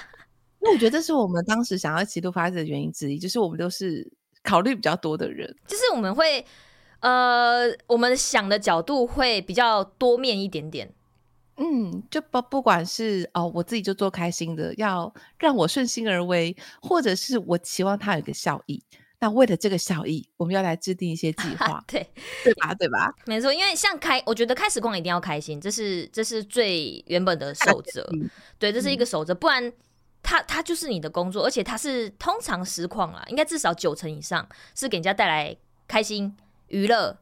[0.66, 4.10] 那我觉得这是我们当时想要一起录发的原因之一，就是我们都是
[4.42, 6.44] 考虑比较多的人，就是我们会
[6.98, 10.92] 呃，我们想的角度会比较多面一点点。
[11.58, 18.82] 嗯，就不不管是哦，我自己就做开心的，要让我顺心而为，或者是我期望它有一个效益。
[19.18, 22.06] 那为了这个效益，我们要来制定一些计划， 对
[22.44, 22.74] 对吧？
[22.74, 23.10] 对吧？
[23.24, 29.72] 没错，因为像开，我觉得开始逛一定要开心，这是这是最原本的守则，嗯、对，这是一个守则，不然
[30.28, 36.36] 它它就是你的工作，而且它是通常实况啦，应该至少九成以上是给人家带来开心
[36.66, 37.16] 娱乐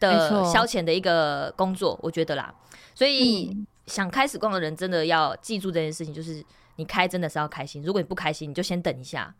[0.00, 2.54] 的消遣的一个工作，我觉得啦。
[2.94, 6.42] 所以、嗯、想开始逛的人真的要记住这件事情，就是
[6.76, 9.34] 你开真的是要开心，如果你不开心，你就先等一下。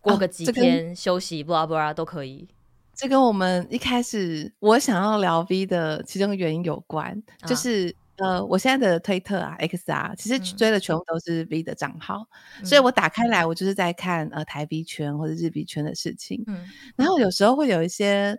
[0.00, 2.48] 过个几天休息，不拉不拉都可以。
[2.94, 12.26] 这跟我们一开始我想要聊 V 的其中的原因有关，啊、就是呃，我现在的推特啊、X 啊，其实追的全部都是 V 的账号，
[12.58, 16.44] 嗯、所以我打开来，我就是在看呃台 V 圈或者日 V 圈的事情。
[16.46, 18.36] 嗯，然后有时候会有一些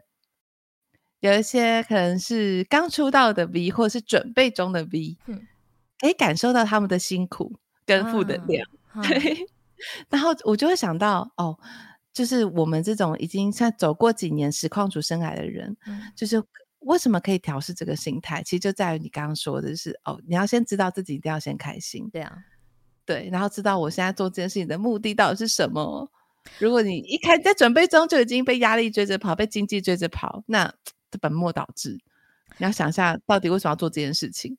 [1.19, 5.47] 有一些可能是刚出道的 V，或者是准备中的 V，嗯，
[5.99, 9.47] 可以感受到他们的辛苦跟负能量，啊、对。
[10.09, 11.57] 然后我就会想到，哦，
[12.13, 16.39] 就是我们这种已经像走过几年实况主生涯的人，嗯、就是
[16.81, 18.43] 为什么可以调试这个心态？
[18.43, 22.37] 其实就在于你刚刚说的，就是哦，你要先知道自己一定要先开心，对啊，
[23.05, 26.09] 对，然后知道我现在做这件事情的目的到底是什么。
[26.57, 30.73] 如果你一开在准备中就已经被压力追着跑，被经济追着跑，那
[31.19, 31.99] 本末倒置。
[32.57, 34.57] 你要想一下，到底为什么要做这件事情？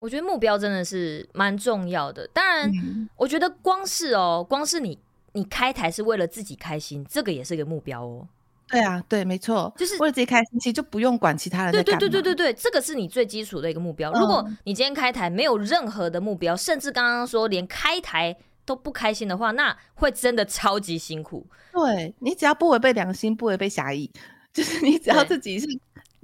[0.00, 2.26] 我觉得目标真的是蛮重要的。
[2.34, 4.98] 当然，我觉得光是哦，光是你
[5.32, 8.28] 你开台是为了自己开心，这个也是一个目标哦。
[8.68, 11.72] 对啊，对，没错，就是为了自己开心，其实就不用管其他人。
[11.72, 14.10] 对对对对对对，这个是你最基础的一个目标。
[14.12, 21.46] 如果你今天开台没有任何的目标，甚至刚刚说连开台都不开心的话，那会真的超级辛苦。
[21.72, 24.10] 对，你只要不违背良心，不违背侠义，
[24.52, 25.66] 就是你只要自己是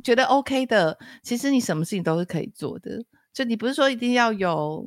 [0.03, 3.05] 觉得 OK 的，其实你什么事情都是可以做的。
[3.35, 4.87] 就你不是说一定要有，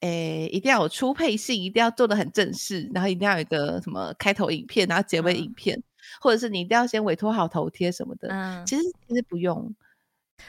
[0.00, 5.82] 诶、欸，一定要有出配信，一定要做的很正式，然后一定要有一个什么开头影片，然后结尾影片，嗯、
[6.20, 8.28] 或者是你一定要先委托好头贴什么的。
[8.28, 9.74] 嗯，其实其实不用。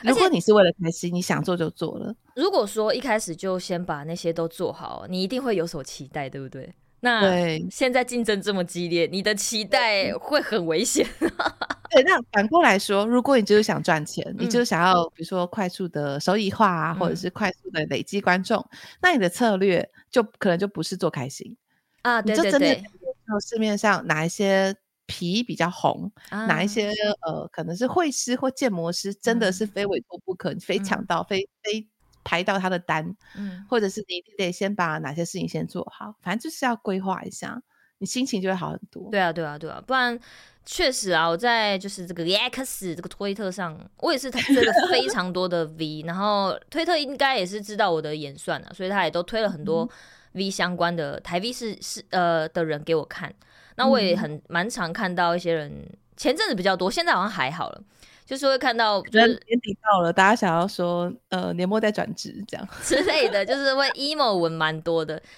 [0.01, 2.15] 如果你是为了开心，你想做就做了。
[2.35, 6.73] 如果说一开始就先把那些都做好，你一定会有所期待，对不对？
[7.01, 11.05] 那对现在竞争这么激烈，你的期待会很危险。
[11.91, 18.65] 对，那反过来说，如果你就是想赚钱，嗯、你就是想要比如说快速的收益化啊，嗯、或者是快速的累积观众，
[19.01, 21.55] 那你的策略就可能就不是做开心，
[22.01, 22.83] 啊，对对对，
[23.27, 24.73] 就市面上哪一些
[25.05, 26.91] 皮比较红，啊、哪一些
[27.25, 31.87] 呃可能是绘师或建模师真的是非委托不可，嗯、非抢到、嗯、非非
[32.23, 37.61] 排到他的单，嗯，或者是你得先把哪些事情先做好，反正就是要规划一下，
[37.97, 39.09] 你心情就会好很多。
[39.11, 40.19] 对啊，对啊，对啊，不然。
[40.65, 49.89] 确实啊，我在就是这个 X 这个推特上，我也是推了非常多的 V，然后推特应该也是知道我的演算啊，所以他也都推了很多
[50.31, 53.35] V 相关的、嗯、台 V 是是呃的人给我看。
[53.75, 55.71] 那我也很蛮常看到一些人，
[56.17, 57.81] 前阵子比较多，现在好像还好了，
[58.25, 65.21] 就是会看到就是年底到了，大家想要说呃年末再转职这样之类的，就是会 emo 文蛮多的。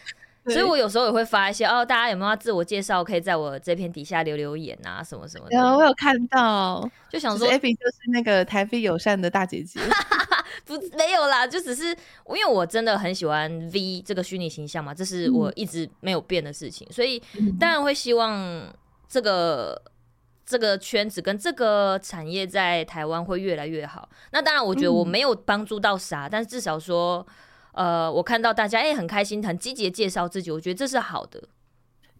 [0.48, 3.04] 所以，我有时候也会发一些哦，大家有没有要自我介绍？
[3.04, 5.56] 可以在我这篇底下留留言啊，什么什么的。
[5.58, 9.80] 有，我有看到，就想说，Abby 就是那个台 V 友善的大姐姐。
[10.63, 11.86] 不，没有啦，就只是
[12.28, 17.22] 因为我真的很喜欢 V 这个虚拟形象嘛，这是我一直没有变的事情，嗯、所以
[17.60, 18.74] 当然会希望
[19.08, 19.82] 这个
[20.46, 24.08] 这个圈子跟这个产业在台湾会越来越好。
[24.32, 27.26] 那当然，我觉得我没有帮助到啥，嗯、但是至少说。
[27.78, 31.44] 呃，我看到大家也、欸、很开心，很积极的介绍自己，我觉得这是好的。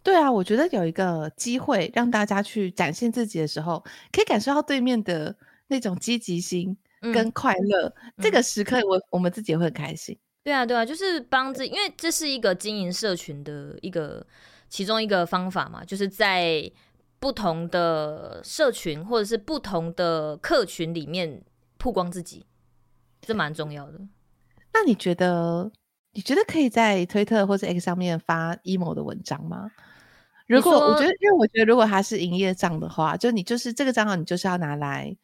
[0.04, 5.34] 对啊，我觉得有一个机会让大家去展现自己的时候，可以感受到对面的
[5.67, 6.76] 那种积极性
[7.12, 7.88] 跟快乐。
[7.88, 10.18] 嗯、这个时刻我，我、们自己也会很开心。
[10.44, 14.26] 对啊，对啊，就是帮自己，因为这是一个经营社群的一个
[14.70, 16.72] 其中一个方法嘛，就是在
[17.20, 21.41] 不同的社群或者是不同的客群里面
[21.78, 22.46] 曝光自己，
[23.22, 24.00] 这蛮重要的。
[24.74, 25.72] 那你觉得，
[26.13, 29.72] 你觉得可以在推特或者 X 上面发 emo 的文章吗？
[30.48, 35.15] 如果我觉得，因为我觉得，如果它是营业账的话，就你就是这个账号，你就是要拿来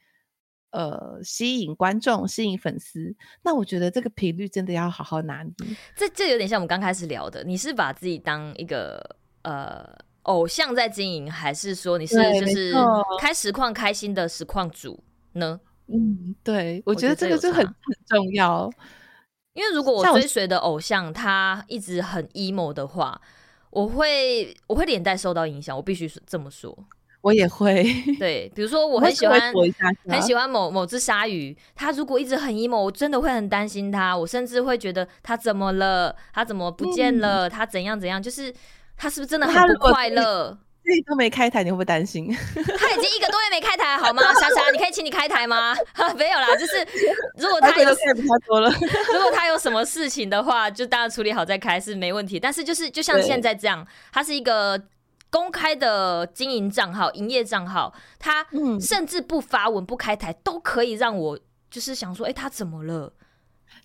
[0.71, 3.15] 呃吸引观众、吸引粉丝。
[3.43, 5.53] 那我觉得这个频率真的要好好拿捏。
[5.95, 9.88] 这这有点像我们刚开始聊的，你是把自己当一个呃
[10.23, 12.73] 偶像在经营，还是说你是就是
[13.19, 15.03] 开实况开心的实况主
[15.34, 15.60] 呢？
[15.88, 17.75] 嗯，对，我觉得这个就很很
[18.07, 18.69] 重要。
[19.53, 23.21] 因为如果我追随的偶像他一直很 emo 的话，
[23.69, 25.75] 我会我会连带受到影响。
[25.75, 26.88] 我必须这么说，
[27.21, 27.84] 我也会。
[28.19, 29.39] 对，比如说我很喜欢
[30.07, 34.17] 很喜欢某某只鲨鱼，它如果一直很 emo，我真的会很担心它。
[34.17, 36.15] 我甚至会觉得它怎么了？
[36.34, 37.47] 它怎么不见了？
[37.47, 38.21] 嗯、他怎样怎样？
[38.21, 38.53] 就是
[38.97, 40.57] 它是不是真的很不快乐？
[40.84, 42.25] 自己都没开台，你会不会担心？
[42.34, 44.23] 他已经一个多月没开台，好吗？
[44.34, 45.75] 莎莎，你可以请你开台吗？
[46.17, 46.73] 没有啦，就是
[47.38, 47.89] 如果他有
[49.13, 52.39] 如果他有什么事情的话，就当然处理好再开是没问题。
[52.39, 54.81] 但是就是就像现在这样，他是一个
[55.32, 58.46] 公开的经营账号、营业账号，他
[58.80, 61.39] 甚至不发文、不开台都可以让我
[61.72, 63.13] 就是想说，哎、欸，他怎么了？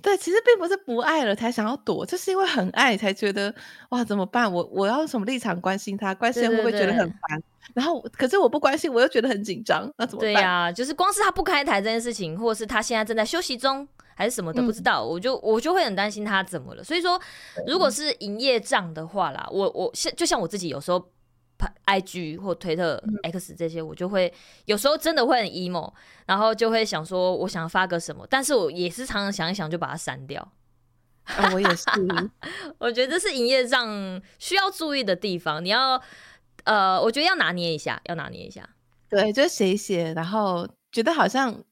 [0.02, 3.54] 对，其实并不是不爱了才想要躲，就是因为很爱才觉得
[3.90, 4.52] 哇，怎么办？
[4.52, 6.12] 我我要用什么立场关心他？
[6.12, 7.18] 关心会不会觉得很烦？
[7.30, 10.32] 对对对，然后可是我不关心，我又觉得很紧张，那怎么办？
[10.32, 16.82] 对呀、啊，就是光是他不开台这件事情，或者是他现在正在休息中，还是什么的，不知道，嗯、我就我就会很担心他怎么了。
[16.82, 17.20] 所以说，
[17.68, 21.08] 如果是营业账的话啦，我我像就像我自己有时候。
[21.86, 24.32] IG 或推特 X 这些，我就会
[24.64, 25.92] 有时候真的会很 emo，
[26.26, 30.52] 然后就会想说，我想发个什么，但是我也是常常想一想就把它删掉。
[31.24, 31.84] 啊，我也是，
[32.78, 35.64] 我觉得这是营业上需要注意的地方。
[35.64, 36.00] 你要
[36.64, 38.68] 呃，我觉得要拿捏一下，要拿捏一下。
[39.08, 41.62] 对，就写一写，然后觉得好像。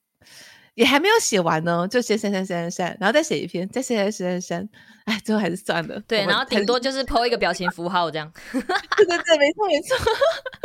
[0.75, 4.69] 也还没有写完呢，就先删删删删删，然后再写一篇，再删删删删，
[5.05, 6.01] 哎，最后还是算了。
[6.09, 8.33] 对，然后顶多就是 po 一个表情符号这样。
[8.51, 9.97] 对对对，没错没错，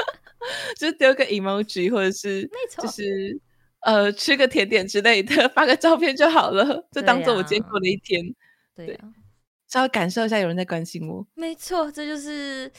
[0.78, 3.39] 就是丢个 emoji 或者是，没错，就是
[3.82, 8.24] 呃吃个甜点之类的，发个照片就好了，就当做我今天过的一天。
[8.76, 9.00] 对，啊、对，
[9.67, 11.26] 稍微感受一下有人在关心我。
[11.36, 12.72] 没错，这就是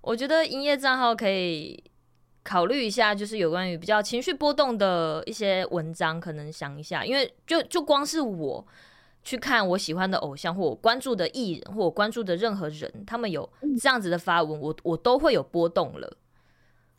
[0.00, 1.84] 我觉得营业账号可以。
[2.50, 8.66] 考虑一下，就是有关于比较情绪波动的一些文章，可能想一下，因为就就光是我
[9.22, 13.48] 去看我喜欢的偶像，或我关注的艺人，或我关注的任何人，他们有
[13.80, 16.16] 这样子的发文，我我都会有波动了。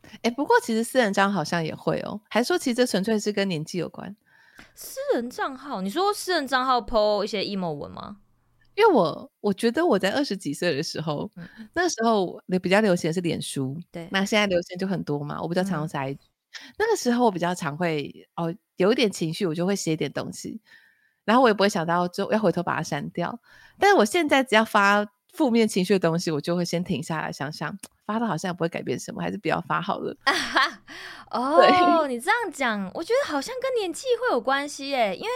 [0.03, 4.15] 哎、欸，不过其实私人账好像也会哦，还说其实这纯粹是跟年纪有关。
[4.73, 8.19] 私人账号，你说私人账号 po 一些 emo 文吗？
[8.75, 15.41] 因为我我觉得我在二十几岁的时候，嗯、那时候比较流行的是脸书，对，那现在流行就很多嘛。
[15.41, 16.17] 我比较常用
[16.77, 20.61] 那个时候，我比较常会哦，有一点情绪，我就会写点东西，
[21.25, 23.39] 然后我也不会想到就要回头把它删掉。
[23.77, 30.15] 但是我现在只要发负面情绪的东西，我就会先停下来想想，发的好像也不会改变什么，还是不要发好了。
[30.23, 30.83] 啊、哈
[31.31, 35.29] 哦，你这样讲，我觉得好像跟年纪会有关系耶，因为。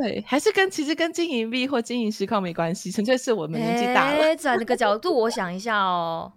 [0.00, 4.36] 对，还是跟其实跟经营 V 或经营实况没关系，纯粹是我们年纪大了。
[4.36, 6.32] 转个角度，我想一下哦，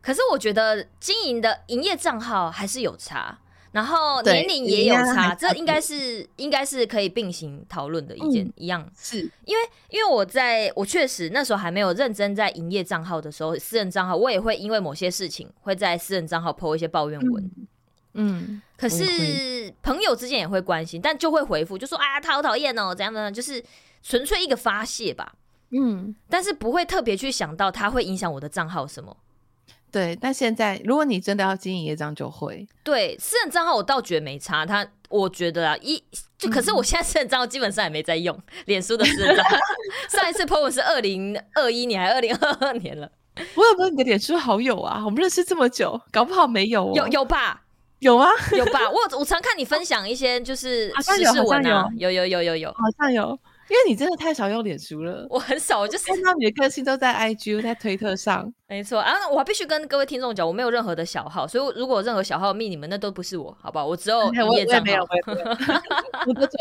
[0.00, 3.36] 可是我觉得经营的营业账号还是有差，
[3.72, 8.88] 然后年龄也有差，这应该是应该是可以并行讨论的一件、嗯、一样。
[8.96, 17.42] 是因为因为我在我确实那时候还没有认真在营业账号的时候，私人账号我也会因为某些事情会在私人账号 po 一些抱怨文。
[17.42, 17.66] 嗯
[18.14, 23.62] 嗯，可是朋友之间也会关心，但就会回复，就说啊，他好讨厌哦，怎样怎样，就是
[24.02, 25.34] 纯粹一个发泄吧。
[25.70, 29.16] 嗯，但是不会特别去想到他会影响我的账号什么。
[29.90, 32.66] 对，但现在如果你真的要经营一张，就会。
[32.82, 36.02] 对，私人账号我倒觉得没差，他我觉得啊，一
[36.38, 39.56] 就可是我现在私人账号基本上也没在用，脸书的私人账号
[40.08, 43.10] 上一次 po 是二零二一年还是二零二二年了？
[43.54, 45.02] 我有没有你的脸书好友啊？
[45.04, 46.92] 我们认识这么久，搞不好没有哦。
[46.94, 47.62] 有有吧？
[48.02, 48.80] 有啊，有吧？
[48.90, 53.22] 我我常看你分享一些就是时事文啊，有有有有有，好像有，
[53.70, 55.24] 因为你真的太少用脸书了。
[55.30, 58.52] 我很少，我就是看到你的个性都在 IG，在推特上。
[58.66, 63.86] 没错啊，我还必须跟各位听众讲，我没有任何的小号，所以如果任何小号密你们，那都不是我，好不好？
[63.86, 64.84] 我只有营业账号。
[64.84, 65.02] 没有，
[66.26, 66.58] 我 都走，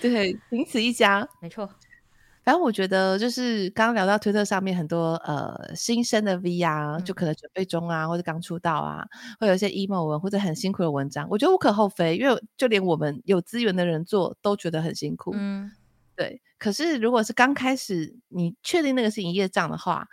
[0.00, 1.28] 对，仅此一家。
[1.42, 1.68] 没错。
[2.46, 9.04] 反正我觉得，就是刚刚聊到推特上面很多呃新生的 V 啊，就可能准备中啊，或者刚出道啊，
[9.40, 11.26] 会有一些 emo 文或者很辛苦的文章。
[11.28, 15.32] 我觉得无可厚非，因为就连我们有资源的人做都觉得很辛苦。
[15.34, 15.72] 嗯，
[16.14, 16.40] 对。
[16.56, 20.06] 可是如果是刚开始，你确定那个是营业账的话，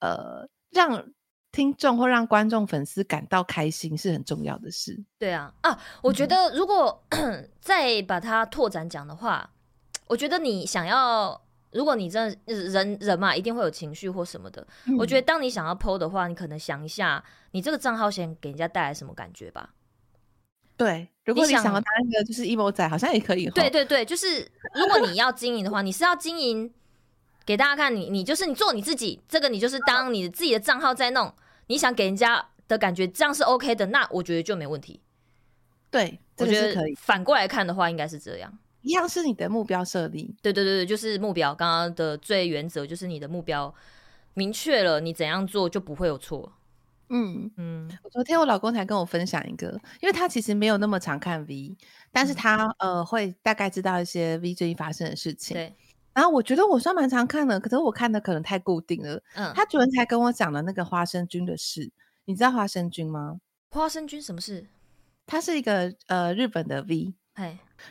[0.00, 1.06] 呃，让
[1.52, 5.00] 听众或让观众粉丝感到开心是很重要的事。
[5.20, 9.52] 对啊，啊，我觉得如果、嗯、再把它拓展讲的话，
[10.08, 11.40] 我觉得你想要。
[11.72, 14.66] 如果你真的人人嘛，一定会有情绪或什么的。
[14.86, 19.70] 嗯、我觉得当你想要 po 的话，你可能想一下，你这个账号先给人家带来什么感觉吧。
[20.76, 23.48] 对，如果你想要当一个就是 emo 仔，好像也可以。
[23.50, 26.72] 对对对，就是如果你要经营的话，你是要经营
[27.44, 31.32] 给大家看你，你就是你做你自己，这个你就是当你自己的账号在弄，
[31.66, 35.00] 你想给人家的感觉这样是 OK 的，那我觉得就没问题。
[35.90, 36.94] 对，我觉得可以。
[36.94, 38.58] 反过来看的话，应该是这样。
[38.82, 41.54] 一样是你的目标设定，对对对对，就是目标。
[41.54, 43.74] 刚刚的最原则就是你的目标
[44.34, 46.52] 明确了，你怎样做就不会有错。
[47.12, 49.68] 嗯嗯，昨天我老公才跟我分享一个，
[50.00, 51.76] 因为他其实没有那么常看 V，
[52.12, 55.56] 但是他、嗯、呃会大概知道一些 V 最近发生的事情。
[55.56, 55.74] 对，
[56.14, 59.20] 然后我觉得我算蛮常看的，可是我看的可能太固定了。
[59.34, 61.90] 嗯，他昨天才跟我讲了那个花生君的事，
[62.26, 63.40] 你知道花生君吗？
[63.70, 64.68] 花生君什么事？
[65.26, 67.12] 他是一个呃日本的 V。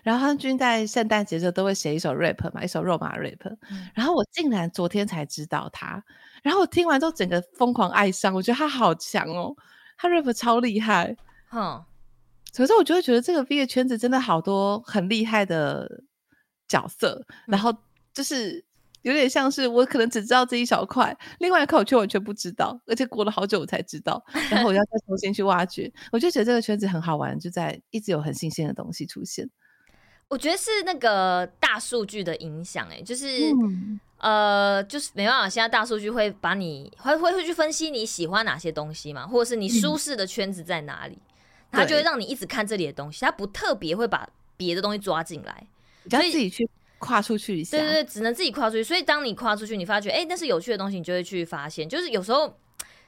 [0.04, 3.48] 然后他君在圣诞节的时候都会写一首 rap 嘛，一首肉麻 rap。
[3.70, 6.04] 嗯、然后我竟然昨天才知道他，
[6.44, 9.56] 然后我听完之后整个疯狂爱上，我觉得他好强哦，
[9.98, 11.16] 他 rap 超厉害。
[11.52, 11.84] 嗯，
[12.56, 16.04] 可是我就会觉得这个 V 的圈子真的好多很厉害的
[16.68, 17.76] 角色，嗯、然后
[18.14, 18.64] 就是
[19.02, 25.92] 有点像是我可能只知道这一小块，另外一块我却完全不知道，而且过了好久我才知道， 然后我要再重新去挖掘。
[26.12, 29.50] 我就觉得这个圈子很好玩，就在一直有很新鲜的东西出现。
[30.30, 41.18] 我觉得是那个大数据的影响，哎，就是、嗯、呃，就是没办法，现在大数据会把你会会会去分析你喜欢哪些东西嘛，或者是你舒适的圈子在哪里，
[41.72, 45.68] 它、嗯、就会让你一直看这里的东西，它不特别会把别的东西抓进来，
[46.04, 46.70] 你要自己去
[47.00, 48.84] 跨出去一下，对对对，只能自己跨出去。
[48.84, 51.90] 所以当你跨出去，你发觉哎，那是有趣的东西，你就会去发现。
[51.90, 52.56] 就是有时候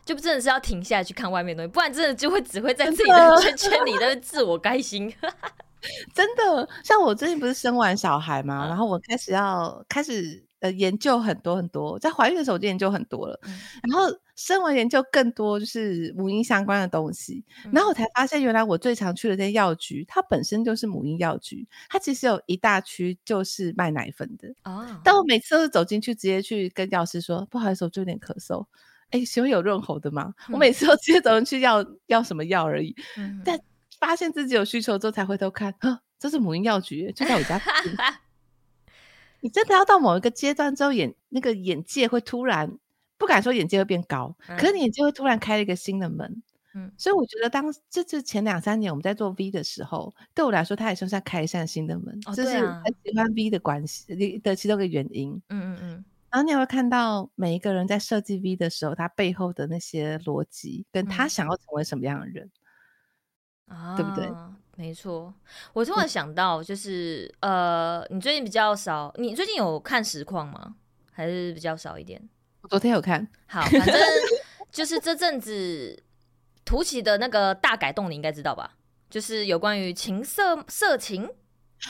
[0.04, 5.14] 就真的是要停下来去看外面的东西，不然真的就会只会在自己的圈圈里的自我开心。
[6.14, 13.60] 真的，像我最近不是生完小孩嘛，嗯、然后我开始要开始呃研究很多很多，在怀孕的时候就研究很多了，嗯、
[13.90, 14.06] 然后
[14.36, 25.22] 生完研究更多就是母婴相关的东西，嗯、然后我才发现原来我最常去的这些药局，它本身就是母婴药局，它其实有一大区就是卖奶粉的哦，但我。
[25.32, 28.66] 每次都是走进去直接去跟药师说，不好意思，我就有点咳嗽，
[29.12, 30.34] 哎，请问有润喉的吗？
[30.50, 33.58] 嗯、我每次都直接走进去要要什么药而已，嗯、但。
[34.02, 37.62] 发现自己有需求之后才回头看，呵，这是母婴药局，就在我家。
[39.42, 42.78] 你真的要到某一个阶段之后，眼那个眼界会突然
[43.18, 46.44] 不敢说眼界会变高，嗯、可是你眼界会突然开了一个新的门。
[46.74, 52.20] 嗯，所以我觉得当这是前两三年我们在做 V 的时候，对我来说，它也算是在开一扇新的门。
[52.26, 55.32] 哦、这是很喜欢 V 的关系的其中一个原因。
[55.50, 56.06] 嗯嗯嗯。
[56.32, 62.50] 然后你也会看到每一个人在设计 V 的时候，他背后的那些逻辑，跟他想要成为什么样的人。
[63.72, 64.30] 嗯啊，对不对？
[64.78, 65.34] 没错，
[65.74, 70.76] 我突然想到，就是、嗯、呃，你最近比较少，你最近有看实况吗？
[71.12, 72.22] 还是比较少一点？
[72.62, 73.28] 我昨天有看。
[73.48, 73.96] 好，反正
[74.72, 76.02] 就是这阵子
[76.66, 78.72] 突起的那个大改动，你应该知道吧？
[79.10, 81.30] 就是有关于情色、色情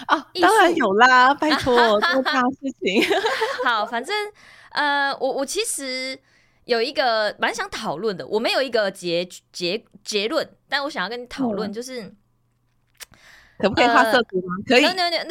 [0.07, 3.01] 啊，当然有啦，拜托， 这么大事情。
[3.63, 4.15] 好，反正
[4.71, 6.19] 呃，我我其实
[6.66, 12.16] 有一个蛮想讨论的，我没有一个结结结论，但我想要跟你讨论，就是、嗯、
[13.59, 14.55] 可不可以画色图吗？
[14.57, 14.84] 呃、可以。
[14.84, 15.24] No no no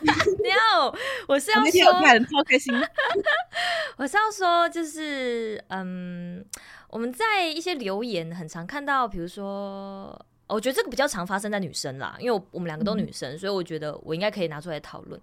[0.00, 0.94] no，
[1.26, 2.72] 我是要说，超开心。
[3.96, 6.44] 我是要说，就是嗯，
[6.90, 10.24] 我们在一些留言很常看到，比如说。
[10.50, 15.20] 我觉得这个比较常发生在女生啦，因为我们两个都女生，嗯、所以我觉得我应该可以拿出来讨论。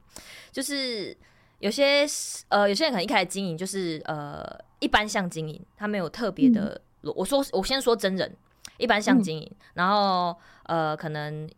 [0.51, 1.17] 就是
[1.65, 2.05] 有些
[2.49, 4.45] 呃，有些人可能一开始经营就是呃
[4.77, 6.79] 一般像经营，他没有特别的。
[7.01, 8.31] 嗯、我说我先说真人
[8.77, 10.37] 一般像经营，嗯、然后
[10.67, 11.49] 呃可能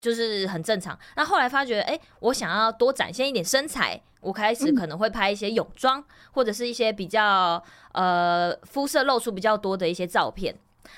[0.00, 0.98] 就是很正常。
[1.14, 7.62] 那后来发觉，哎，我想要多展现一点身材，我开始可能会拍一些泳装，嗯、或者是一些比较
[7.92, 10.52] 呃肤色露出比较多的一些照片。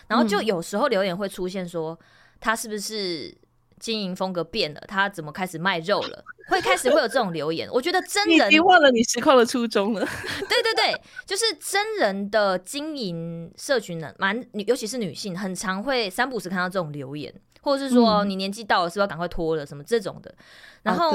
[0.09, 1.99] 然后就有时候留言会出现说，
[2.41, 3.37] 他是不是
[3.85, 4.80] 经营风格变了？
[4.89, 6.24] 他怎么开始卖肉了？
[6.49, 7.68] 会开始会有这种留言。
[7.70, 10.01] 我觉得真人你忘了你实况的初衷了。
[10.49, 17.30] 对对对，就是真人的经营社群呢，蛮尤其是女性，很常会三不时看到这种留言，
[17.61, 20.35] 或者是说你年纪到了，是不是要赶快脱了什么这种的。
[20.82, 21.14] 然后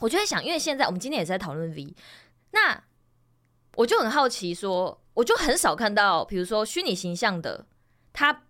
[0.00, 1.94] 我就在想，因为现在我们今天也是在讨论 V，
[2.50, 2.82] 那
[3.76, 5.00] 我就很好奇说。
[5.14, 7.66] 我就很少看到，比如说虚拟形象的，
[8.12, 8.42] 他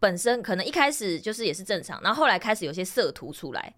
[0.00, 3.74] 本身可能一开始就是也是正常，然后后来开始有些色图出来，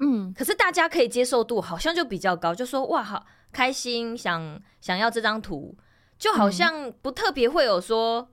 [0.00, 5.78] 嗯，可是大家可以接受度好像就比较高，就说哇，好开心，想想要这张图，
[6.18, 8.30] 就好像不特别会有说，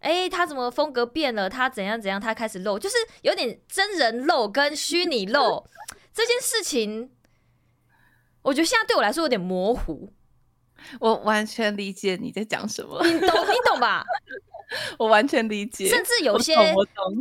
[0.00, 5.66] 哎、嗯欸，他怎么风格变了，他怎样怎样，他开始露，就是有点真人露跟虚拟露
[6.12, 7.10] 这件事情，
[8.42, 10.12] 我觉得现在对我来说有点模糊。
[11.00, 14.04] 我完全理解你在讲什么，你懂你懂吧？
[14.98, 16.54] 我完全理解，甚至有些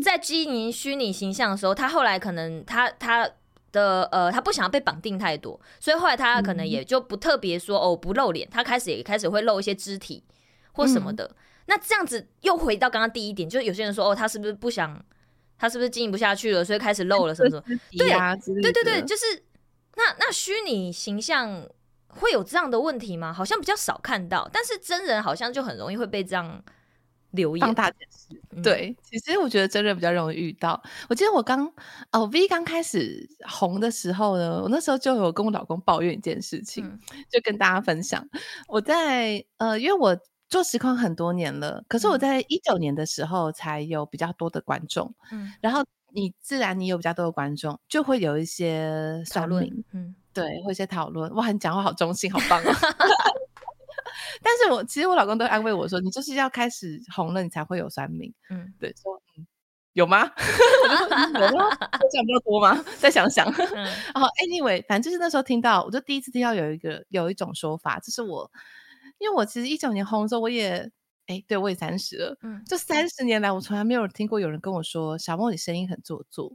[0.04, 3.30] 在经营虚拟形象的时候，他后来可能他他
[3.72, 10.24] 的呃，他不想要被绑定太多，所以后来他可能也就不特别说哦不露脸，他开始也开始会露一些肢体
[10.74, 11.26] 或什么的。
[11.26, 11.36] 嗯、
[11.68, 15.04] 那这样子又回到刚刚第一点，就是有些人说哦，他是不是不想，
[15.58, 17.64] 他是不是经营不下去了，所以开始露了什么什么？
[17.92, 18.08] 对
[18.62, 19.24] 对对对，就是
[19.96, 21.68] 那那虚拟形象。
[22.16, 23.34] 会有这样的问题吗？
[23.34, 26.64] 好像比较少看到，但是真人好像就很容易会被这样
[27.34, 27.64] 留言。
[27.64, 30.82] 放大解释，嗯、对，其实我觉得真人比较容易遇到。
[31.10, 31.72] 我记得我刚
[32.12, 38.28] 哦 V 刚开始红的时候呢，我那时候就有跟我老公抱怨一件事情，嗯、 就跟大家分享。
[38.68, 40.18] 我在呃，因为我
[40.48, 50.16] 做实况很多年了，可是我在一九年的时候才有比较多的观众，嗯，然后你自然你有比较多的观众，就会有一些讨论，嗯。
[50.34, 51.32] 对，会一些讨论。
[51.36, 52.74] 哇，你讲话好中性，好棒啊！
[54.42, 58.34] 但是我其实我老公都安慰我说，你就是要开始红了，你才会有酸民。
[58.50, 59.46] 嗯，对，说嗯，
[59.94, 60.32] 有吗？
[61.40, 61.70] 有吗？
[62.12, 62.84] 这样比较多吗？
[63.00, 63.48] 再想想。
[63.52, 68.50] 嗯、然 后 anyway，反正就是那时候听到，我就第一次听到有一个有一种说法，就是我，
[69.20, 70.90] 因为我其实一九年红的时候，我也
[71.28, 72.38] 哎，对我也三十了。
[72.42, 76.54] 嗯，这三十年来，我从来没有听过有人跟我说，小莫你声音很做作。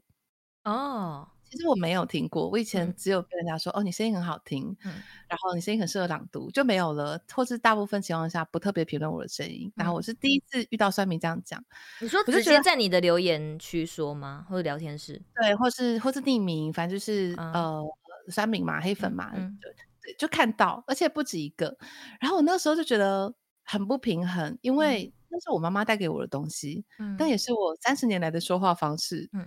[0.64, 1.28] 哦。
[1.50, 4.92] 其实我没有听过，我以前只有跟人家说：“嗯、哦，你声音很好听，嗯、
[5.26, 9.66] 然后你声音很适合朗读，就没有了。”或是大部分情况下不特别评论我的声音。
[9.68, 11.64] 嗯、然后我是第一次遇到酸民这样讲。
[12.00, 14.44] 你说直接在你的留言区说吗？
[14.48, 15.22] 或者聊天室？
[15.34, 17.84] 对，或是或是匿名，反正就是、嗯、呃
[18.28, 19.72] 酸民嘛，黑粉嘛，嗯、对
[20.02, 21.74] 对，就看到，而且不止一个。
[22.20, 23.32] 然后我那时候就觉得
[23.64, 29.28] 很不平衡，因为那是我妈妈带给我的东西，嗯、但也是我三十年来的说话方式。
[29.32, 29.40] 嗯、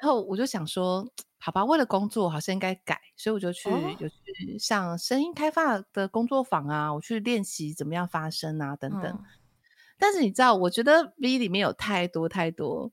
[0.00, 1.04] 然后我就想说。
[1.42, 9.04] 好吧，为了工作，好像应该改，所以我就去、哦、有去上声音开发的工作坊啊，我去练习怎么样发声啊，等等。
[9.04, 9.24] 嗯、
[9.98, 12.92] 但是你知道，我觉得 V 里面有太多太多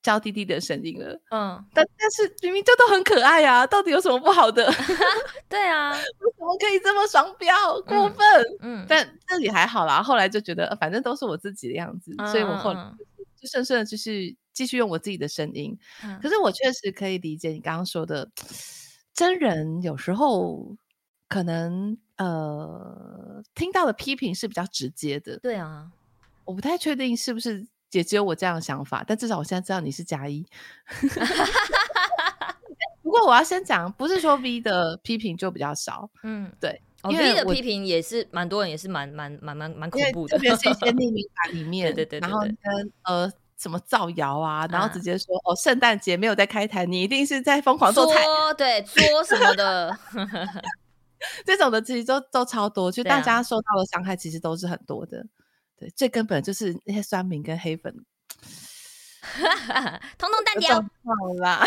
[0.00, 4.72] 娇滴滴的声音了，嗯，但但是明明就都很可爱啊，到底有什么不好的？
[5.50, 7.54] 对啊，为什么可以这么双标？
[7.82, 8.18] 过分？
[8.60, 12.90] 嗯，嗯但这里还好啦，后来就觉得反正都是我自己的样子，嗯、所以我后来
[13.36, 14.34] 就顺顺的就是。
[14.58, 18.28] 继续用我自己的声音，嗯、可是我确实可以理解你刚刚说的，
[19.14, 20.76] 真人有时候
[21.28, 25.38] 可能呃听到的批评是比较直接的。
[25.38, 25.92] 对啊，
[26.44, 30.44] 我不太确定是不是也只有我这样的想法，但至少我现在知道你是加一。
[33.00, 43.32] 不过我要先讲，不是说 V 的批评就比较少，嗯，对，哦、V 的批评也是蛮多人也是蛮蛮蛮蛮蛮恐怖的，特别是一些匿名 版里面，对，对，对对对，然后跟呃。
[43.58, 48.24] 什么造谣啊，然后直接说、啊、哦，圣诞节没有在开台，你一定是在疯狂做菜，
[48.56, 49.98] 对，作什么的，
[51.44, 55.24] 这种的其实都都超多，就大家受到的伤害其实都是很多的。
[55.76, 57.92] 对，最根本就是那些酸民跟黑粉，
[60.18, 61.64] 通通 淡掉，好啦，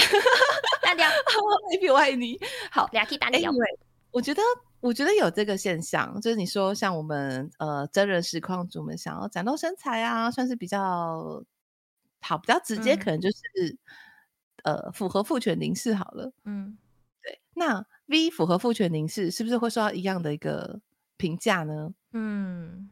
[0.82, 2.40] 单挑，我爱你，我爱你，
[2.72, 3.52] 好，俩 K 单挑。
[3.52, 3.78] Anyway,
[4.12, 4.42] 我觉得
[4.82, 11.42] 我觉得有这个现象，就是你说像我们呃真人实况主们想要展露身材啊，算是比较
[12.22, 13.38] 好，比较直接，可能就是、
[14.64, 16.32] 嗯、呃符合父权凝视好了。
[16.46, 16.78] 嗯，
[17.22, 17.40] 对。
[17.54, 20.80] 那 V 符合父权凝视，是不是会受到一样的一个
[21.18, 21.94] 评价呢？
[22.14, 22.90] 嗯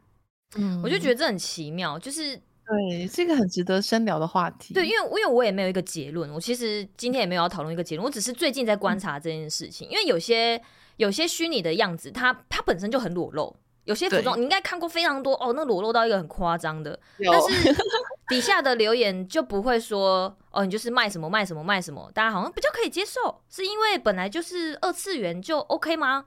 [0.56, 2.42] 嗯，我就觉得这很奇妙，就是。
[2.70, 4.76] 对，是一个很值得深聊的话题。
[4.76, 9.90] 对，因为因为我也没有一个结论，我其实今天也没有要讨论一个结论，我只是最近在观察这件事情。
[9.90, 10.62] 嗯、因为有些
[10.98, 13.56] 有些虚拟的样子，它它本身就很裸露，
[13.90, 17.76] 有些服装你应该看过非常多哦，那裸露到一个很夸张的，但是
[18.30, 26.26] 底下的留言就不会说哦，你就是卖什么卖什么卖什么，大家好像比较可以接受，是因为本来就是二次元就 OK 吗？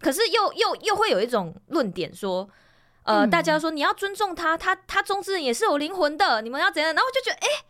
[0.00, 2.48] 可是又又又会有一种论点说。
[3.08, 6.92] 呃，大家说你要尊重他，他他中之人也是有灵魂的，你们要怎样？
[6.92, 7.64] 然后我就觉得，哎、欸，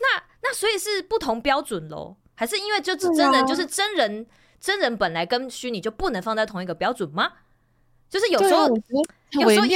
[0.00, 2.16] 那那所以是不同标准喽？
[2.34, 4.26] 还是因为就是真人，就是真人，
[4.58, 7.32] 真人本来跟虚拟就不能放在同一个标准吗？
[8.08, 8.68] 就是有时候，
[9.32, 9.66] 有时候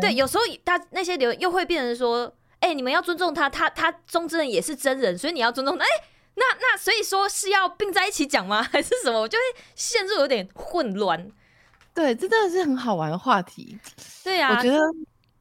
[0.00, 2.26] 对，有时候他那些流又会变成说，
[2.60, 5.84] 哎、欸，你们要尊重他，他他中之人也是真人，所以你要尊重他。
[5.84, 8.62] 哎、欸，那那所以说是要并在一起讲吗？
[8.70, 9.20] 还是什么？
[9.20, 9.42] 我就会
[9.74, 11.30] 陷入有点混乱。
[11.94, 13.78] 对，这真的是很好玩的话题。
[14.22, 14.78] 对呀、啊，我觉得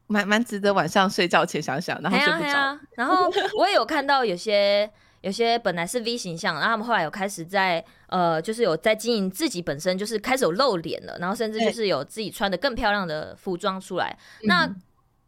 [0.08, 2.58] 蛮蛮值得晚上睡觉前想想，然后睡不着。
[2.58, 3.30] 啊啊、然后
[3.60, 4.90] 我也有看到有些
[5.22, 14.18] 有些本来是 V 形象，然后他们后来有开始在呃，就是有在经营自己本身，就是开始有露脸了，然后甚至就是有自己穿的更漂亮的服装出来。
[14.44, 14.70] 那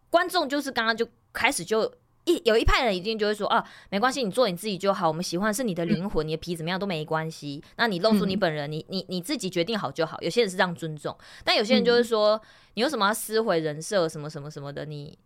[0.09, 1.91] 观众就是刚刚就开始就。
[2.25, 5.07] 一有一派人一定就会说啊，没关系，你做你自己就好。
[5.07, 7.63] 我们喜欢是你的灵魂，你的皮怎么样都没关系。
[7.77, 10.15] 那你露出你本人，你你你自己决定好就好。
[10.21, 12.39] 有些人是这样尊重，但有些人就是说，
[12.75, 14.85] 你有什么要撕毁人设，什么什么什么的？
[14.85, 15.17] 你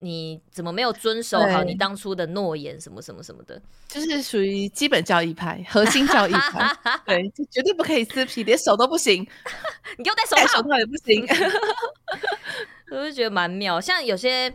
[0.00, 3.60] 你怎么没有遵守好你当初的诺言，什么什么什么的？
[3.88, 6.76] 就是属于基本教义派、核心教义派，
[7.06, 9.26] 对，就绝对不可以撕皮，连手都不行。
[9.96, 11.26] 你给我戴手套，手套也不行。
[12.90, 14.52] 我就觉得蛮妙，像有些。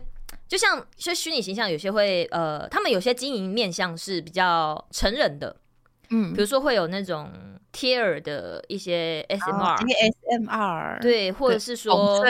[0.48, 5.56] 就像一些虚拟形象，有些会呃，他们有些经营面向是比较成人的，
[6.10, 7.30] 嗯，比如说会有那种
[7.72, 12.22] 贴耳的一些 SMR，SMR，对，或者是说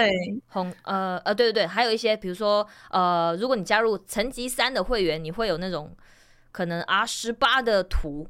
[0.49, 5.97] 红呃呃，对对对，还有一些比如说呃，如果你加入层级三的会员，你会有那种
[6.53, 8.29] 可能 R 十八的图。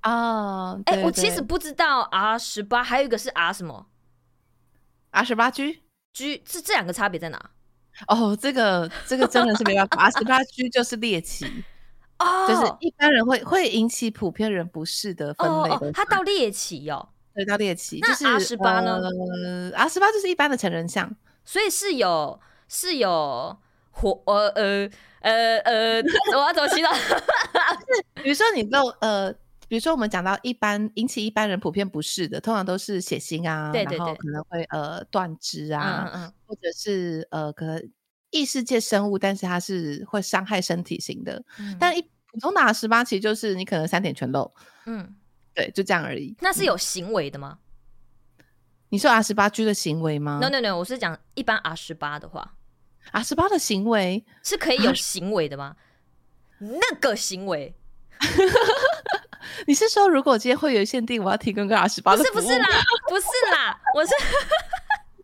[0.00, 3.86] 啊，哎、欸，我其实不知道 R 十八，还有一个是 R 什么
[5.12, 7.50] ？R 十八 G，G 这这两个差别在哪？
[8.08, 11.46] 哦，这个这个真的是没办法， R 十八 G 就是猎奇，
[12.22, 15.92] 哦，就是一般人会会引起普遍人不适的分类的。
[15.92, 17.98] 它到猎奇哦，对，到猎奇。
[18.00, 19.00] 那 R 十八呢？
[19.44, 21.14] 呃，R 十八就是一般的成人像，
[21.44, 23.56] 所以是有是有
[23.90, 24.90] 火呃呃
[25.22, 26.02] 呃呃，
[26.36, 26.90] 我要走心了。
[26.94, 29.34] 是比如说你露呃。
[29.68, 37.82] 比如说，我们讲到一般引起一般人普遍不适的，通常都是血腥啊，对对对，然后可能会呃断肢啊，嗯嗯，或者是呃可能
[38.32, 41.40] 异世界生物，但是它是会伤害身体型的。
[41.60, 44.52] 嗯、但一普通打 R 十八其实就是你可能三点全漏，
[44.86, 45.14] 嗯，
[45.54, 46.34] 对，就这样而已。
[46.40, 47.58] 那是有行为的吗？
[48.38, 48.44] 嗯、
[48.88, 52.54] 你说 R 十八 G 的行为吗？No No No，我是讲一般 R 十八的话
[53.12, 55.76] ，R 十八的行为是可以有行为的吗？
[55.76, 55.76] 啊、
[56.58, 57.74] 那个行为。
[59.66, 62.18] 你是说，如果今天会员限定，我要提供个 R 十八的？
[62.18, 62.66] 不是不是啦，
[63.08, 64.10] 不是啦，我是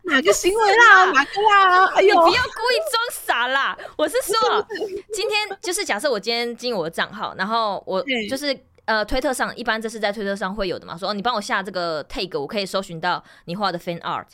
[0.08, 1.04] 哪个行为啦？
[1.12, 1.86] 哪个啦？
[1.94, 3.76] 哎呦，你不要故意装傻啦！
[3.96, 4.66] 我是说，
[5.12, 14.26] 今天就是假设我今天进我的账号，然后我就是呃，推特上一般这是在推特上会有的嘛，说哦你帮我下这个 tag，我可以搜寻到你画的 fan art。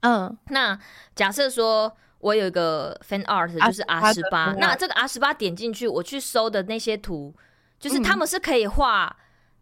[0.00, 0.78] 嗯，那
[1.14, 7.34] 假设说我有一个 fan art 就是 R 十八，那这个 R 十八点进去，我去搜的那些图，
[7.78, 9.16] 就是他们是可以画。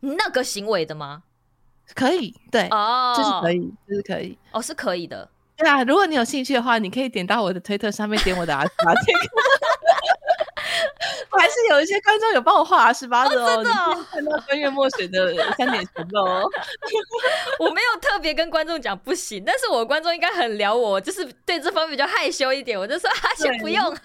[0.07, 1.23] 那个行为的吗？
[1.95, 5.27] 可以，对，哦，就是可以，就是可以，哦，是可以的。
[5.57, 8.93] 对啊，如果你有兴趣的话，你可以点到我的推特上面点我的阿十八。
[11.31, 16.49] 我还是有一些观众有帮我画阿十八的哦，真的哦，看到穿越墨水的三点全露哦。
[17.59, 23.97] 我没有特别跟观众讲不行，但是我观众应该很聊我，就是对这方面比较害羞一点，我就说啊，先不用。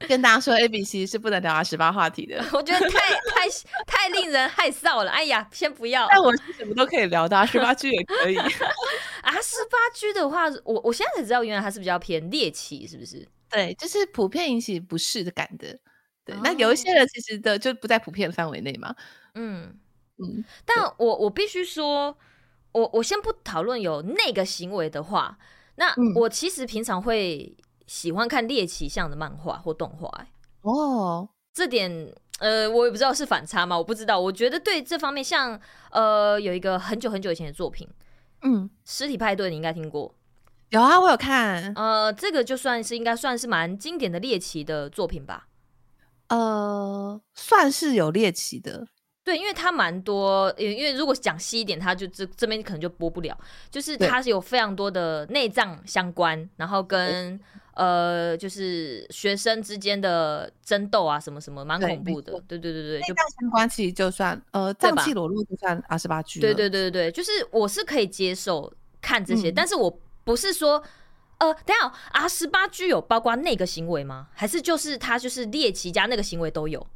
[0.00, 2.36] 跟大家说，A B C 是不能聊 R 十八话题的。
[2.52, 3.48] 我觉得太太
[3.86, 5.10] 太令人害臊了。
[5.10, 6.06] 哎呀，先不要。
[6.10, 8.36] 但我是什么都可以聊的，R 十八 G 也可以。
[9.22, 13.26] 啊十八 G 的话，我我现在才知道，原来它是比较偏猎奇，是不是？
[13.50, 15.78] 对，就是普遍引起不适的感的。
[16.24, 18.94] 对，哦、那有一些人其实的就不在普遍范围内嘛。
[19.34, 19.78] 嗯
[20.18, 20.44] 嗯。
[20.66, 22.18] 但我我必须说，
[22.72, 25.38] 我我先不讨论有那个行为的话，
[25.76, 27.56] 那我其实平常会。
[27.86, 30.26] 喜欢看猎奇向的漫画或动画，欸，
[30.62, 33.78] 哦，这点呃，我也不知道是反差吗？
[33.78, 34.20] 我不知道。
[34.20, 35.60] 我觉得对这方面像，像
[35.90, 37.88] 呃，有一个很久很久以前的作品，
[38.42, 40.14] 嗯，尸体派对你应该听过。
[40.70, 41.72] 有啊，我有看。
[41.74, 45.46] 呃，这个就算是应该算是蛮经典的猎奇的作品吧。
[46.28, 48.88] 呃，算是有猎奇的。
[49.22, 53.36] 对，因为它蛮多，因为如果讲细一点，它就这这边可能就播不了。
[53.70, 57.40] 就是它是有非常多的内脏相关，然后跟
[57.76, 62.32] 呃，就是学生之间的争斗啊，什么什么，蛮恐怖的。
[62.48, 66.40] 对对对对，就相关系就算呃，脏器裸露就算二十八 G。
[66.40, 68.72] 对对对对对，就是我是可以接受
[69.02, 70.82] 看这些，嗯、但是我不是说
[71.38, 74.28] 呃，等下，R 十八 G 有包括那个行为吗？
[74.32, 76.86] 还是就是他就是猎奇加那个行为都有？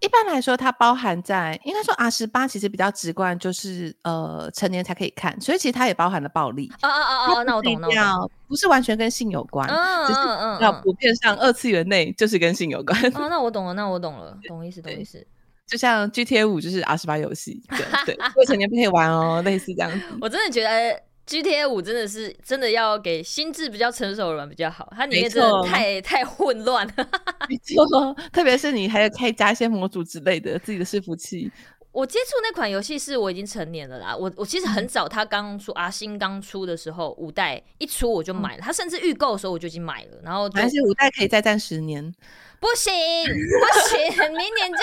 [0.00, 6.72] 一般来说，它包含在应该说 R 十八，其实比较直观，就是呃成年才可以看，所以其实它也包含了暴力。
[6.82, 7.44] 哦哦哦哦！
[7.44, 12.98] 那我懂了，不是完全跟性有关，嗯嗯嗯，要普遍上二次元内就是跟性有关。
[13.14, 15.24] 哦，那我懂了，那我懂了，懂意思，懂意思。
[15.66, 17.62] 就像 GTA 五就是 R 十八游戏，
[18.06, 20.00] 对， 未成年不可以玩哦，类似这样子。
[20.20, 21.00] 我真的觉得。
[21.30, 26.92] G T A 五真的是真的要给心智比较成熟的人比较好，它里面真的太太混乱了。
[27.48, 31.48] 没错，特别是你还要可以加一些模组之类的自己的伺服器。
[31.92, 42.14] 我接触那款游戏是我已经成年了啦，我我其实很早，它刚出 R 星刚出的时候，五代一出我就买了，它甚至预购的时候我就已经买了，然后而且五代可以再战十年。
[42.60, 43.98] 不行不行，
[44.36, 44.78] 明年就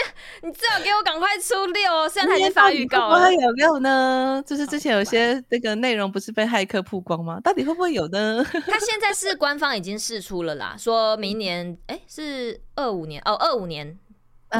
[0.47, 3.32] 你最好给我赶快出六，现在他已经发预告了。
[3.32, 4.43] 有没有呢？
[4.47, 7.39] 就是之前有些那个内容不是被骇客曝光吗？
[7.39, 8.43] 到底会不会有呢？
[8.66, 13.95] 它现在是官方已经试出了啦，说明年哎、欸、是二五年哦，二五年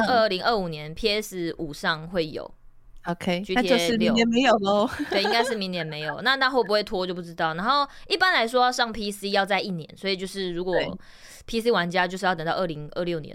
[0.06, 2.50] 二零二五年 PS 五上会有。
[3.06, 4.88] OK，那就是明年没有喽。
[5.08, 6.20] 对，应该是明年没有。
[6.20, 7.54] 那那会不会拖就不知道。
[7.54, 10.74] 然后一般来说要上 PC 要在一年，所以就是如果。
[11.50, 13.34] PC 玩家就是要等到二零二六年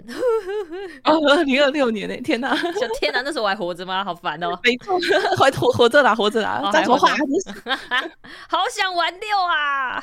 [1.02, 2.16] 哦，二零二六年呢？
[2.18, 2.54] 天哪！
[2.54, 4.04] 就天哪，那时候我还活着吗？
[4.04, 4.56] 好烦哦！
[4.62, 4.96] 没错，
[5.36, 6.60] 还活活着啦，活着啦！
[6.72, 7.08] 讲什么话？
[8.48, 10.00] 好想玩六啊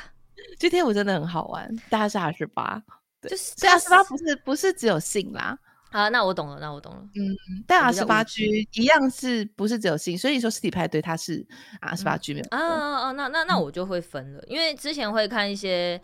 [0.60, 2.82] ！GTA 五真的很好玩，大家是 R18，
[3.22, 5.56] 就是这 R18 不是不是只有性啦
[5.92, 6.08] 啊？
[6.08, 7.00] 那我懂了，那我懂了。
[7.14, 10.18] 嗯，但 R 十八 G 一样是不是只有性？
[10.18, 11.46] 所以说实体派对它是
[11.80, 13.12] R 十八 G 没有啊啊啊！
[13.12, 16.00] 那那那我就会分了，因为之前会看一些。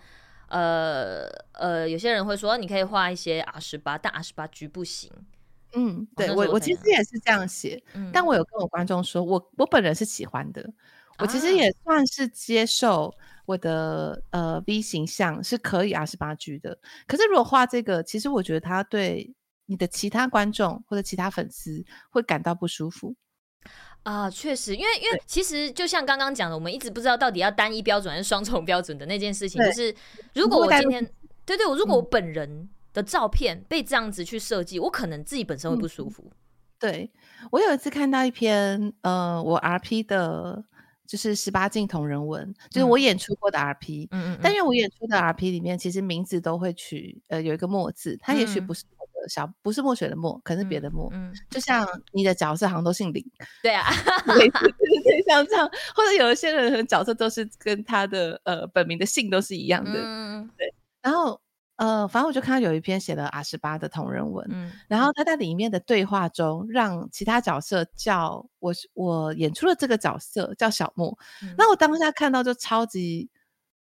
[0.50, 5.12] 呃呃，有些人会说你可以画一些 R 十八，但 R 十八 G 不行。
[5.74, 10.66] 嗯，对我我其实也是这样写，嗯、但我有跟我观众说，我我本人是喜欢的，
[11.18, 13.14] 我其实也算是接受
[13.44, 16.78] 我的、啊、呃 V 形象是可以 R 十八 G 的。
[17.06, 19.30] 可是如果画这个，其实我觉得他对
[19.68, 23.14] 你的其他观众或者其他粉丝会感到不舒服。
[24.02, 29.94] 啊，确实，因为因为其实就像刚刚讲的，我们一直不知道到底要单一标准还是双重标准的那件事情，就是
[30.34, 31.04] 如果我今天
[31.44, 36.32] 对对，我如果我本人的照片被这样子去设计，我可能自己本身会不舒服。
[36.78, 37.10] 对，
[37.50, 40.64] 我有一次看到一篇呃，我 RP 的
[41.06, 48.84] 就是十八禁同人文，就是我演出过的 RP，嗯嗯，但因为我演出的 RP 里面其实名字都会取呃有一个墨字，它也许不是。
[49.28, 51.08] 小不是墨水的墨，可能是别的墨。
[51.12, 53.24] 嗯，就像你的角色好像都姓林。
[53.62, 53.90] 对啊，
[55.26, 60.00] 像这样，或者有一些人的角色都是跟他的呃本名的姓都是一样的。
[60.02, 60.72] 嗯，对。
[61.00, 61.40] 然后
[61.76, 71.16] 呃，反正我就看到有一篇写了阿十八的同人文，嗯，然后他在里面的对话中，让其他角色叫我我演出了这个角色叫小莫，
[71.56, 73.30] 那我当下看到就超级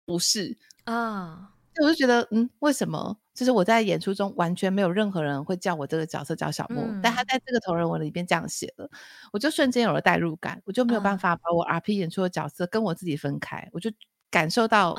[0.05, 1.49] 不适啊。
[1.82, 3.17] 我就觉得，嗯，为什么？
[3.42, 8.88] 就是我在演出中完全没有任何人会叫我这个角色叫小莫，嗯、但他在这个同人文里边这样写了，
[9.34, 13.92] 我就瞬间有了代入感，我就没有办法把我 RP 演出的角色跟我自己分开，我就
[14.30, 14.96] 感受到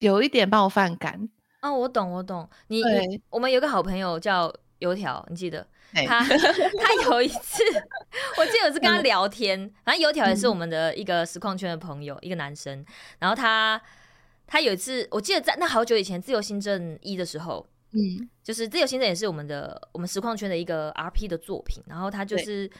[0.00, 1.30] 有一点冒犯感。
[1.62, 2.46] 哦，我懂，我懂。
[2.66, 2.82] 你，
[3.30, 5.66] 我们有个好朋友叫油条，你记得
[6.06, 6.22] 他？
[6.28, 7.62] 他有一次，
[8.36, 12.84] 我记得有一次跟他聊天，嗯、反正油条也是我们的一个实况圈的朋友，嗯、一个男生，
[13.18, 13.80] 然后他。
[14.54, 21.82] 他有一次，我记得在那好久以前，《自由新政一》的时候，嗯，就是《自由新政》也是我们的我们实况圈的一个 RP 的作品。
[21.88, 22.70] 然后他就是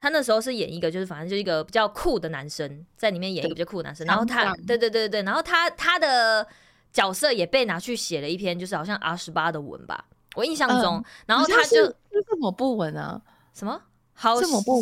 [0.00, 4.06] 他那时候是演一个，就是反正就一个比较酷的男生，在里面演一个比较酷的男生。
[4.06, 6.46] 然后他，对对对对，然后他他的
[6.92, 10.04] 角色也被拿去写了一篇，就是好像 R 十八的文吧，
[10.36, 10.98] 我印象中。
[10.98, 13.20] 嗯、然后他就为什么不文啊？
[13.52, 13.82] 什么？
[14.20, 14.34] 好，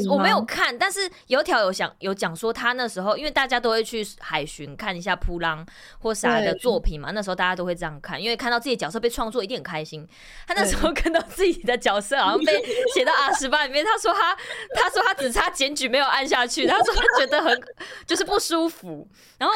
[0.08, 5.64] 我没有看，但是有条有想有讲说他那时候，因为大家都会去海巡看一下扑浪
[5.98, 10.08] 或啥的作品嘛，那时候大家都会这样看，因为看到自己的角色被创作一定很开心。
[10.46, 12.64] 他那时候看到自己的角色好像被
[12.94, 14.34] 写到 R 十八里面，他说他
[14.74, 17.60] 他说他只差检举没有按下去，他说他觉得很
[18.06, 19.06] 就是不舒服。
[19.36, 19.54] 然后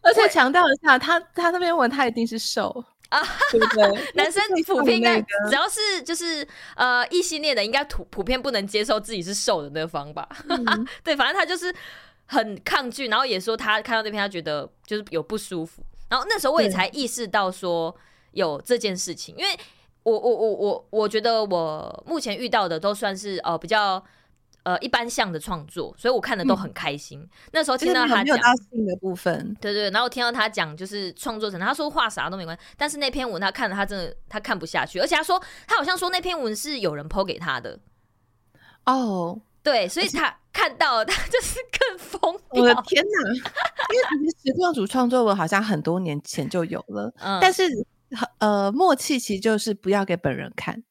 [0.00, 2.82] 而且强调一下，他他那边问他一定是瘦。
[3.08, 3.20] 啊，
[3.52, 4.04] 对不对？
[4.14, 6.46] 男生普遍应该只要是就是
[6.76, 10.28] 呃异性恋的，应该普普遍不能接受自己是瘦的那方吧？
[10.48, 11.74] 嗯、 对，反正他就是
[12.26, 17.94] 很抗拒，然后也说他看到那篇他觉得就是有不舒服，然后那时候我也才意识到说
[18.32, 19.56] 有这件事情，因为
[20.02, 24.04] 我我我我我觉得我目前遇到的都算是呃比较。
[24.66, 27.20] 呃，一般向的创作，所以我看的都很开心。
[27.20, 28.36] 嗯、那时候听到他讲
[28.68, 37.78] 性的部分，对，对对，然后听到他讲就是创作成，他说画啥都没关系，但是那篇文他看了，他真的他看不下去，而且他说他好像说那篇文是有人 po 给他的。
[38.86, 42.34] 哦，对，所以他看到 他就是更疯。
[42.48, 43.30] 我的天哪！
[43.30, 47.62] 因为其实实况组创作文好像很多年前就有了，嗯、但是
[48.40, 50.82] 呃，默契其实就是不要给本人看。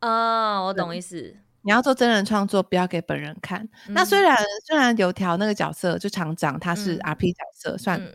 [0.00, 1.36] 哦，我懂意思。
[1.68, 3.60] 你要做真人创作，不要给本人看。
[3.88, 4.34] 嗯、那虽然
[4.66, 8.12] 虽然油条那个角色就厂长，他是 RP 角色，嗯、算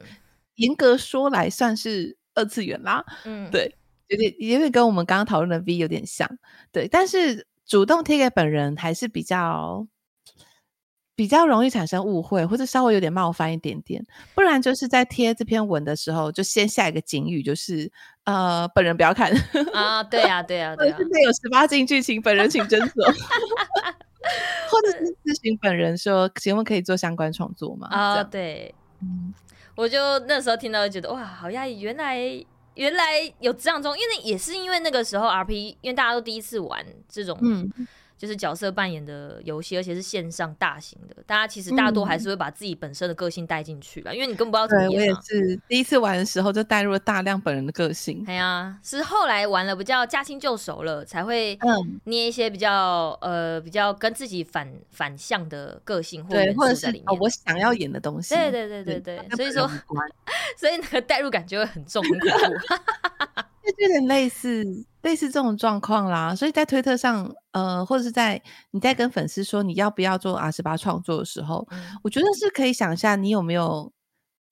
[0.55, 3.05] 严格说来算是二次元啦。
[3.25, 3.75] 嗯，对，
[4.07, 6.27] 有点有点跟我们刚刚讨论的 V 有点像。
[6.71, 9.87] 对，但是主动贴给本人还是比较。
[11.15, 14.03] 比较容易产生误会，或者稍微有点冒犯一点点，
[14.33, 17.91] 不然就是在贴这篇文的时候，就先下一个警语，就是
[18.23, 19.31] 呃，本人不要看
[19.73, 23.05] 啊， 对呀、啊，对呀、啊，对呀、啊，有十八禁剧情，本人请斟酌，
[24.71, 27.87] 或者是 咨询本人说，请问可以做相关创作吗？
[27.91, 29.33] 啊，对，嗯，
[29.75, 32.17] 我就那时候听到就觉得哇，好压抑，原来
[32.73, 33.05] 原来
[33.39, 37.69] 有这样中，因为也是因为那个时候 RP，因为大家都第一次玩这种，嗯。
[38.23, 45.19] 就是角色扮演的游戏，而且是线上大型的，大家其实大多还是会把自己本身的个性带进去吧，嗯、因为你根本不知道怎么演、啊。
[45.29, 48.23] 我也是第一次玩的时候就带入了大量本人的个性。
[48.23, 51.59] 对啊，是后来玩了比较驾轻就熟了，才会
[52.05, 58.33] 捏一些比较、嗯、呃比较跟自己反反向的个性或者，或者是里面、哦、我想要演的东西。
[58.33, 59.69] 对对对对对，对所以说
[60.55, 63.43] 所以那个代入感就会很重，很恐怖。
[63.71, 64.65] 就有点类似
[65.01, 68.41] 类似这种状况啦，所以在推特上，呃，或者是在
[68.71, 73.91] 你在跟粉丝说你要不要做 R 十八创作的时候，嗯、我觉得是可以想一下，你有没有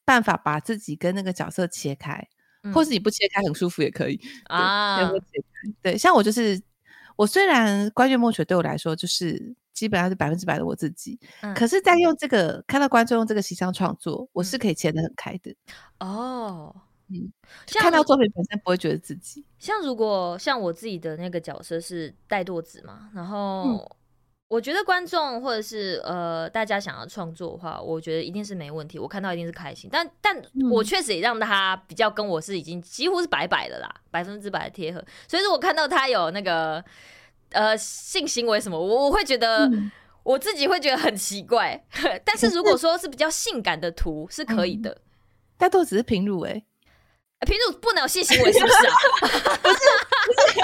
[0.05, 2.28] 办法把自己跟那个角色切开，
[2.64, 5.09] 嗯、或是你不切开很舒服也可以啊。
[5.09, 5.22] 对，
[5.82, 6.62] 对，像我就是，
[7.16, 15.51] 我虽然观月墨水对我来说就是基本上是百分之百的我自己，嗯、可是，在用这个看到观众用这个形象创作，我是可以切得很开的、
[15.99, 16.76] 嗯、哦。
[17.80, 23.89] 看到作品本身不会觉得自己像，如果像我自己的那个角色是带舵子嘛，然后
[24.47, 29.89] 我觉得观众或者是呃大家想要创作的话，我觉得一定是没问题，我看到一定是开心。
[29.91, 30.36] 但但
[30.70, 35.01] 我确实也让他比较跟我是已经几乎是百百的啦，百分之百的贴合。
[35.28, 36.84] 所以说我看到他有那个
[37.51, 39.72] 呃性行为什么，我我会觉得
[40.24, 41.82] 我自己会觉得很奇怪。
[42.26, 44.97] 但是如果说是比较性感的图是可以的，
[45.57, 46.62] 带舵子是平乳哎。
[47.46, 48.96] 平乳不能有性行为是不是啊？
[49.62, 49.76] 不是，
[50.26, 50.60] 不是，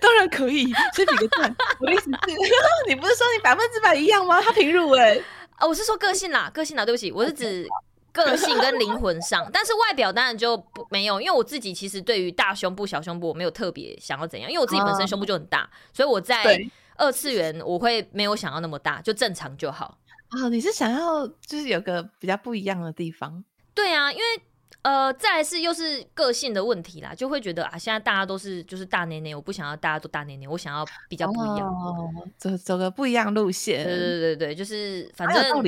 [0.00, 1.56] 当然可以，先比个赞。
[1.80, 2.10] 我的意思是，
[2.88, 4.40] 你不是说你百分之百一样吗？
[4.40, 5.18] 他平乳哎，
[5.56, 7.66] 啊，我是说个性啦，个性啦，对不起，我是指
[8.12, 16.60] 个性跟灵魂上，但是外表当然就不没有，因为我自己其实对于大胸部、小胸部我没有特别想要怎样，因为我自己本身胸部就很大，所以我在
[16.96, 19.96] 二次元我会没有想要那么大，就正常就好。
[20.28, 23.42] 啊，你是想要就是有个比较不一样的地方？
[23.74, 24.42] 对啊，因为。
[24.82, 32.08] 呃，再来是又是个性的问题啦，就会觉得啊，现在大家都是就是大奶奶，我不想要大家都大奶奶，我想要比较不一样，哦、
[32.38, 33.84] 走走个不一样路线。
[33.84, 35.62] 对对对对，就是反正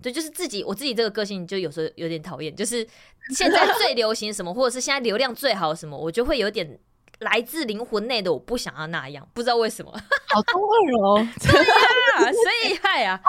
[0.00, 2.86] 对，就是自己我自己这个个性就有时候有点讨厌，就是
[3.30, 6.78] 现在最流行什么，或者是现在流量最好什么，我就会有点
[7.20, 9.90] 来自灵魂内的，我不想要那样，不知道为什么，
[10.28, 10.76] 好中二
[11.08, 13.20] 哦，对呀，所以嗨呀，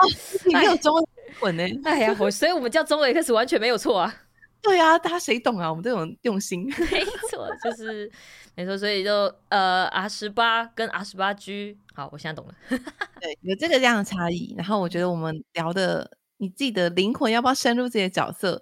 [0.44, 1.64] 你没有中二灵魂呢？
[1.84, 4.22] 哎呀，我所以我们叫中二一开始完全没有错啊。
[4.66, 5.70] 对啊，大家谁懂啊？
[5.70, 8.10] 我们这种用心， 没错，就是
[8.56, 12.54] 没错，所以就呃，R 十八跟 R 十八 G，好，我现在懂了。
[13.20, 14.52] 对，有这个这样的差异。
[14.58, 18.60] 然后我觉得我们聊的，你自己的灵魂要不要深入自己的角色，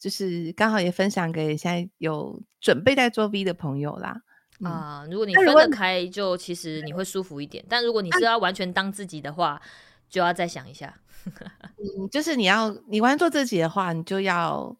[0.00, 4.20] 就是刚好也分享给现在有准备在做 V 的朋友啦。
[4.64, 7.64] 啊、嗯呃，如果你分得开，就其实你会舒服一点。
[7.68, 9.62] 但如果你是要完全当自己的话，
[10.08, 10.92] 就要再想一下。
[11.78, 14.76] 嗯，就是你要你完全做自己的话，你就要。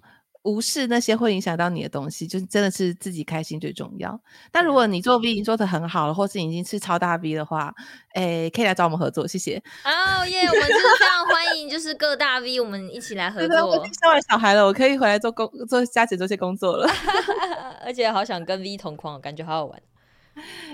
[0.46, 4.18] 无视那些会影响到你的东西，就是真的是自己开心最重要。
[4.52, 7.74] 但如果你做 V 已经做的很好了，或是已经是超大 V 的话，
[8.14, 9.60] 诶、欸，可以来找我们合作，谢谢。
[9.84, 13.66] 哦耶，我们就是非常欢迎，就是各大 V，我们一起来合作。
[13.66, 16.88] 我生完小孩了，我可以回来做工，做家姐做些工作了。
[17.84, 19.82] 而且好想跟 V 同框，感觉好好玩。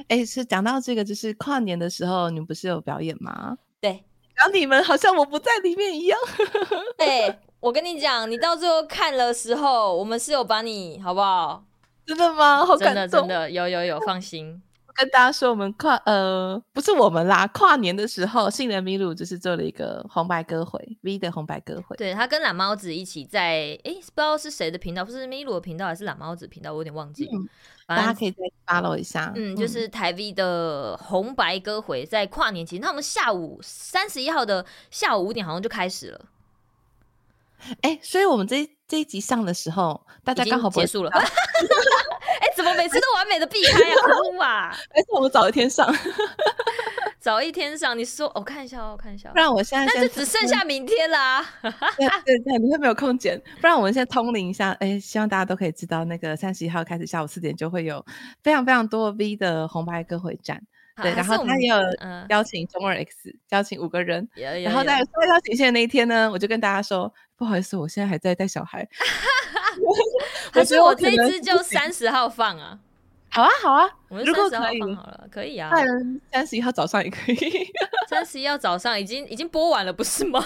[0.08, 3.56] 哎、欸，是讲到这个，就是跨年的时候，你们不是有表演吗？
[3.80, 4.04] 对，
[4.34, 6.18] 然后你们好像我不在里面一样。
[6.98, 7.38] 对。
[7.62, 11.62] 我跟你讲，你到最后看的时候，我们是有把你好不好？
[12.04, 12.58] 真的吗？
[12.66, 14.60] 好感动，真的真的有有有，放心。
[14.96, 21.96] 跟大家说，我们跨呃不是我们啦，跨年的时候，杏仁米鲁就是做了一个红白歌会，V 的红白歌会。
[21.96, 27.28] 对，他跟懒猫子一起在，哎，不知道是谁的频道，不是米鲁的频道还是懒猫子频道，我有点忘记。
[27.32, 27.48] 嗯，
[27.86, 29.32] 大家可以再 follow 一下。
[29.36, 36.20] 嗯，就是台 V 的红白歌会，在跨年期，那我们下午三十一号的下午五点好像就开始了。
[37.82, 41.10] 哎，所以我们这这一集上的时候，大家刚好结束了。
[41.14, 43.94] 哎，怎么每次都完美的避开啊？
[44.02, 44.70] 可恶啊！
[44.90, 45.94] 还是我们早一天上，
[47.20, 47.96] 早一天上。
[47.96, 49.28] 你说，我看一下，我看一下。
[49.30, 51.44] 不然我现在那就只剩下明天啦。
[51.62, 53.40] 对对对，你会没有空剪。
[53.60, 54.72] 不然我们现在通灵一下。
[54.80, 58.04] 哎，希望大家都可以知道，那个三十一号开始下午四点就会有
[58.42, 60.60] 非常非常多 V 的红白歌会展。
[61.02, 61.76] 对，然后他也有
[62.28, 64.28] 邀请中二 X，邀请五个人。
[64.62, 68.88] 然后在说邀请线的那一天呢，我就跟大家说，不好意思，我现在还在带小孩。
[70.52, 72.78] 可是我这一支就三十号放啊，
[73.30, 75.72] 好啊好啊，我们三十号放好了，可以啊。
[76.30, 77.36] 三十一号早上也可以，
[78.08, 80.40] 三十一号早上已经已经播完了，不是吗？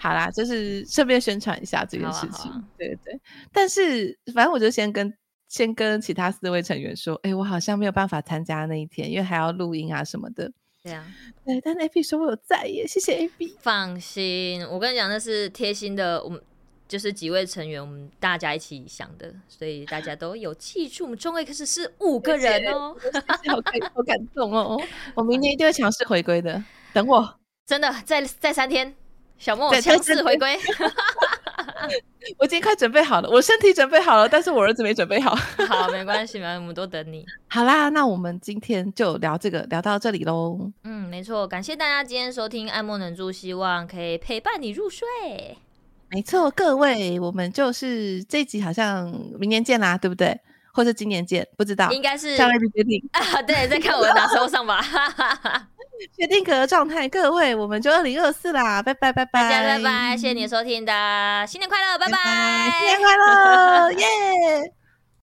[0.00, 3.20] 好啦，就是顺便宣传一下这件事情，对对对。
[3.52, 5.14] 但是反正我就先跟
[5.46, 10.50] 先跟其他四位成员说，哎，我好像没有办法参加那一天，因为还要录音啊什么的。
[10.86, 11.06] 对啊，
[11.44, 13.56] 对，但 A B 说我有在耶，谢谢 A B。
[13.60, 16.40] 放心，我跟你讲，那是贴心的，我们。
[16.88, 21.02] 就是几位成员，我们大家一起想的，所以大家都有记住。
[21.02, 22.96] 我们中 X 是五个人哦，
[23.50, 24.80] 好感好感动哦！
[25.16, 26.62] 我明年一定会强势回归的，
[26.92, 27.40] 等我。
[27.66, 28.94] 真的，再再三天，
[29.36, 30.56] 小莫强势回归。
[32.38, 35.34] 我已经快准备好了，我身体准备好了，但是我儿子没准备好。
[35.68, 37.24] 好，没关系，没关系，我们都等你。
[37.48, 40.70] 好啦，那我们今天就聊这个，聊到这里喽。
[40.84, 45.06] 嗯，没错，感谢大家今天收听《爱莫能助》，希望可以陪伴你入睡。
[46.10, 50.38] 没错，各位，我们就是这一集好像明年见啦，对不对？
[50.72, 53.40] 或者今年见，不知道，应该是下面决定啊。
[53.42, 54.80] 对，再看我哪时候上吧。
[56.16, 64.06] 确定可状态，各位，我们就二零二四啦，拜拜拜拜，大家拜拜，谢谢你收听的，新年快乐，拜拜，拜拜，新年快乐， 耶。
[64.06, 64.85] yeah!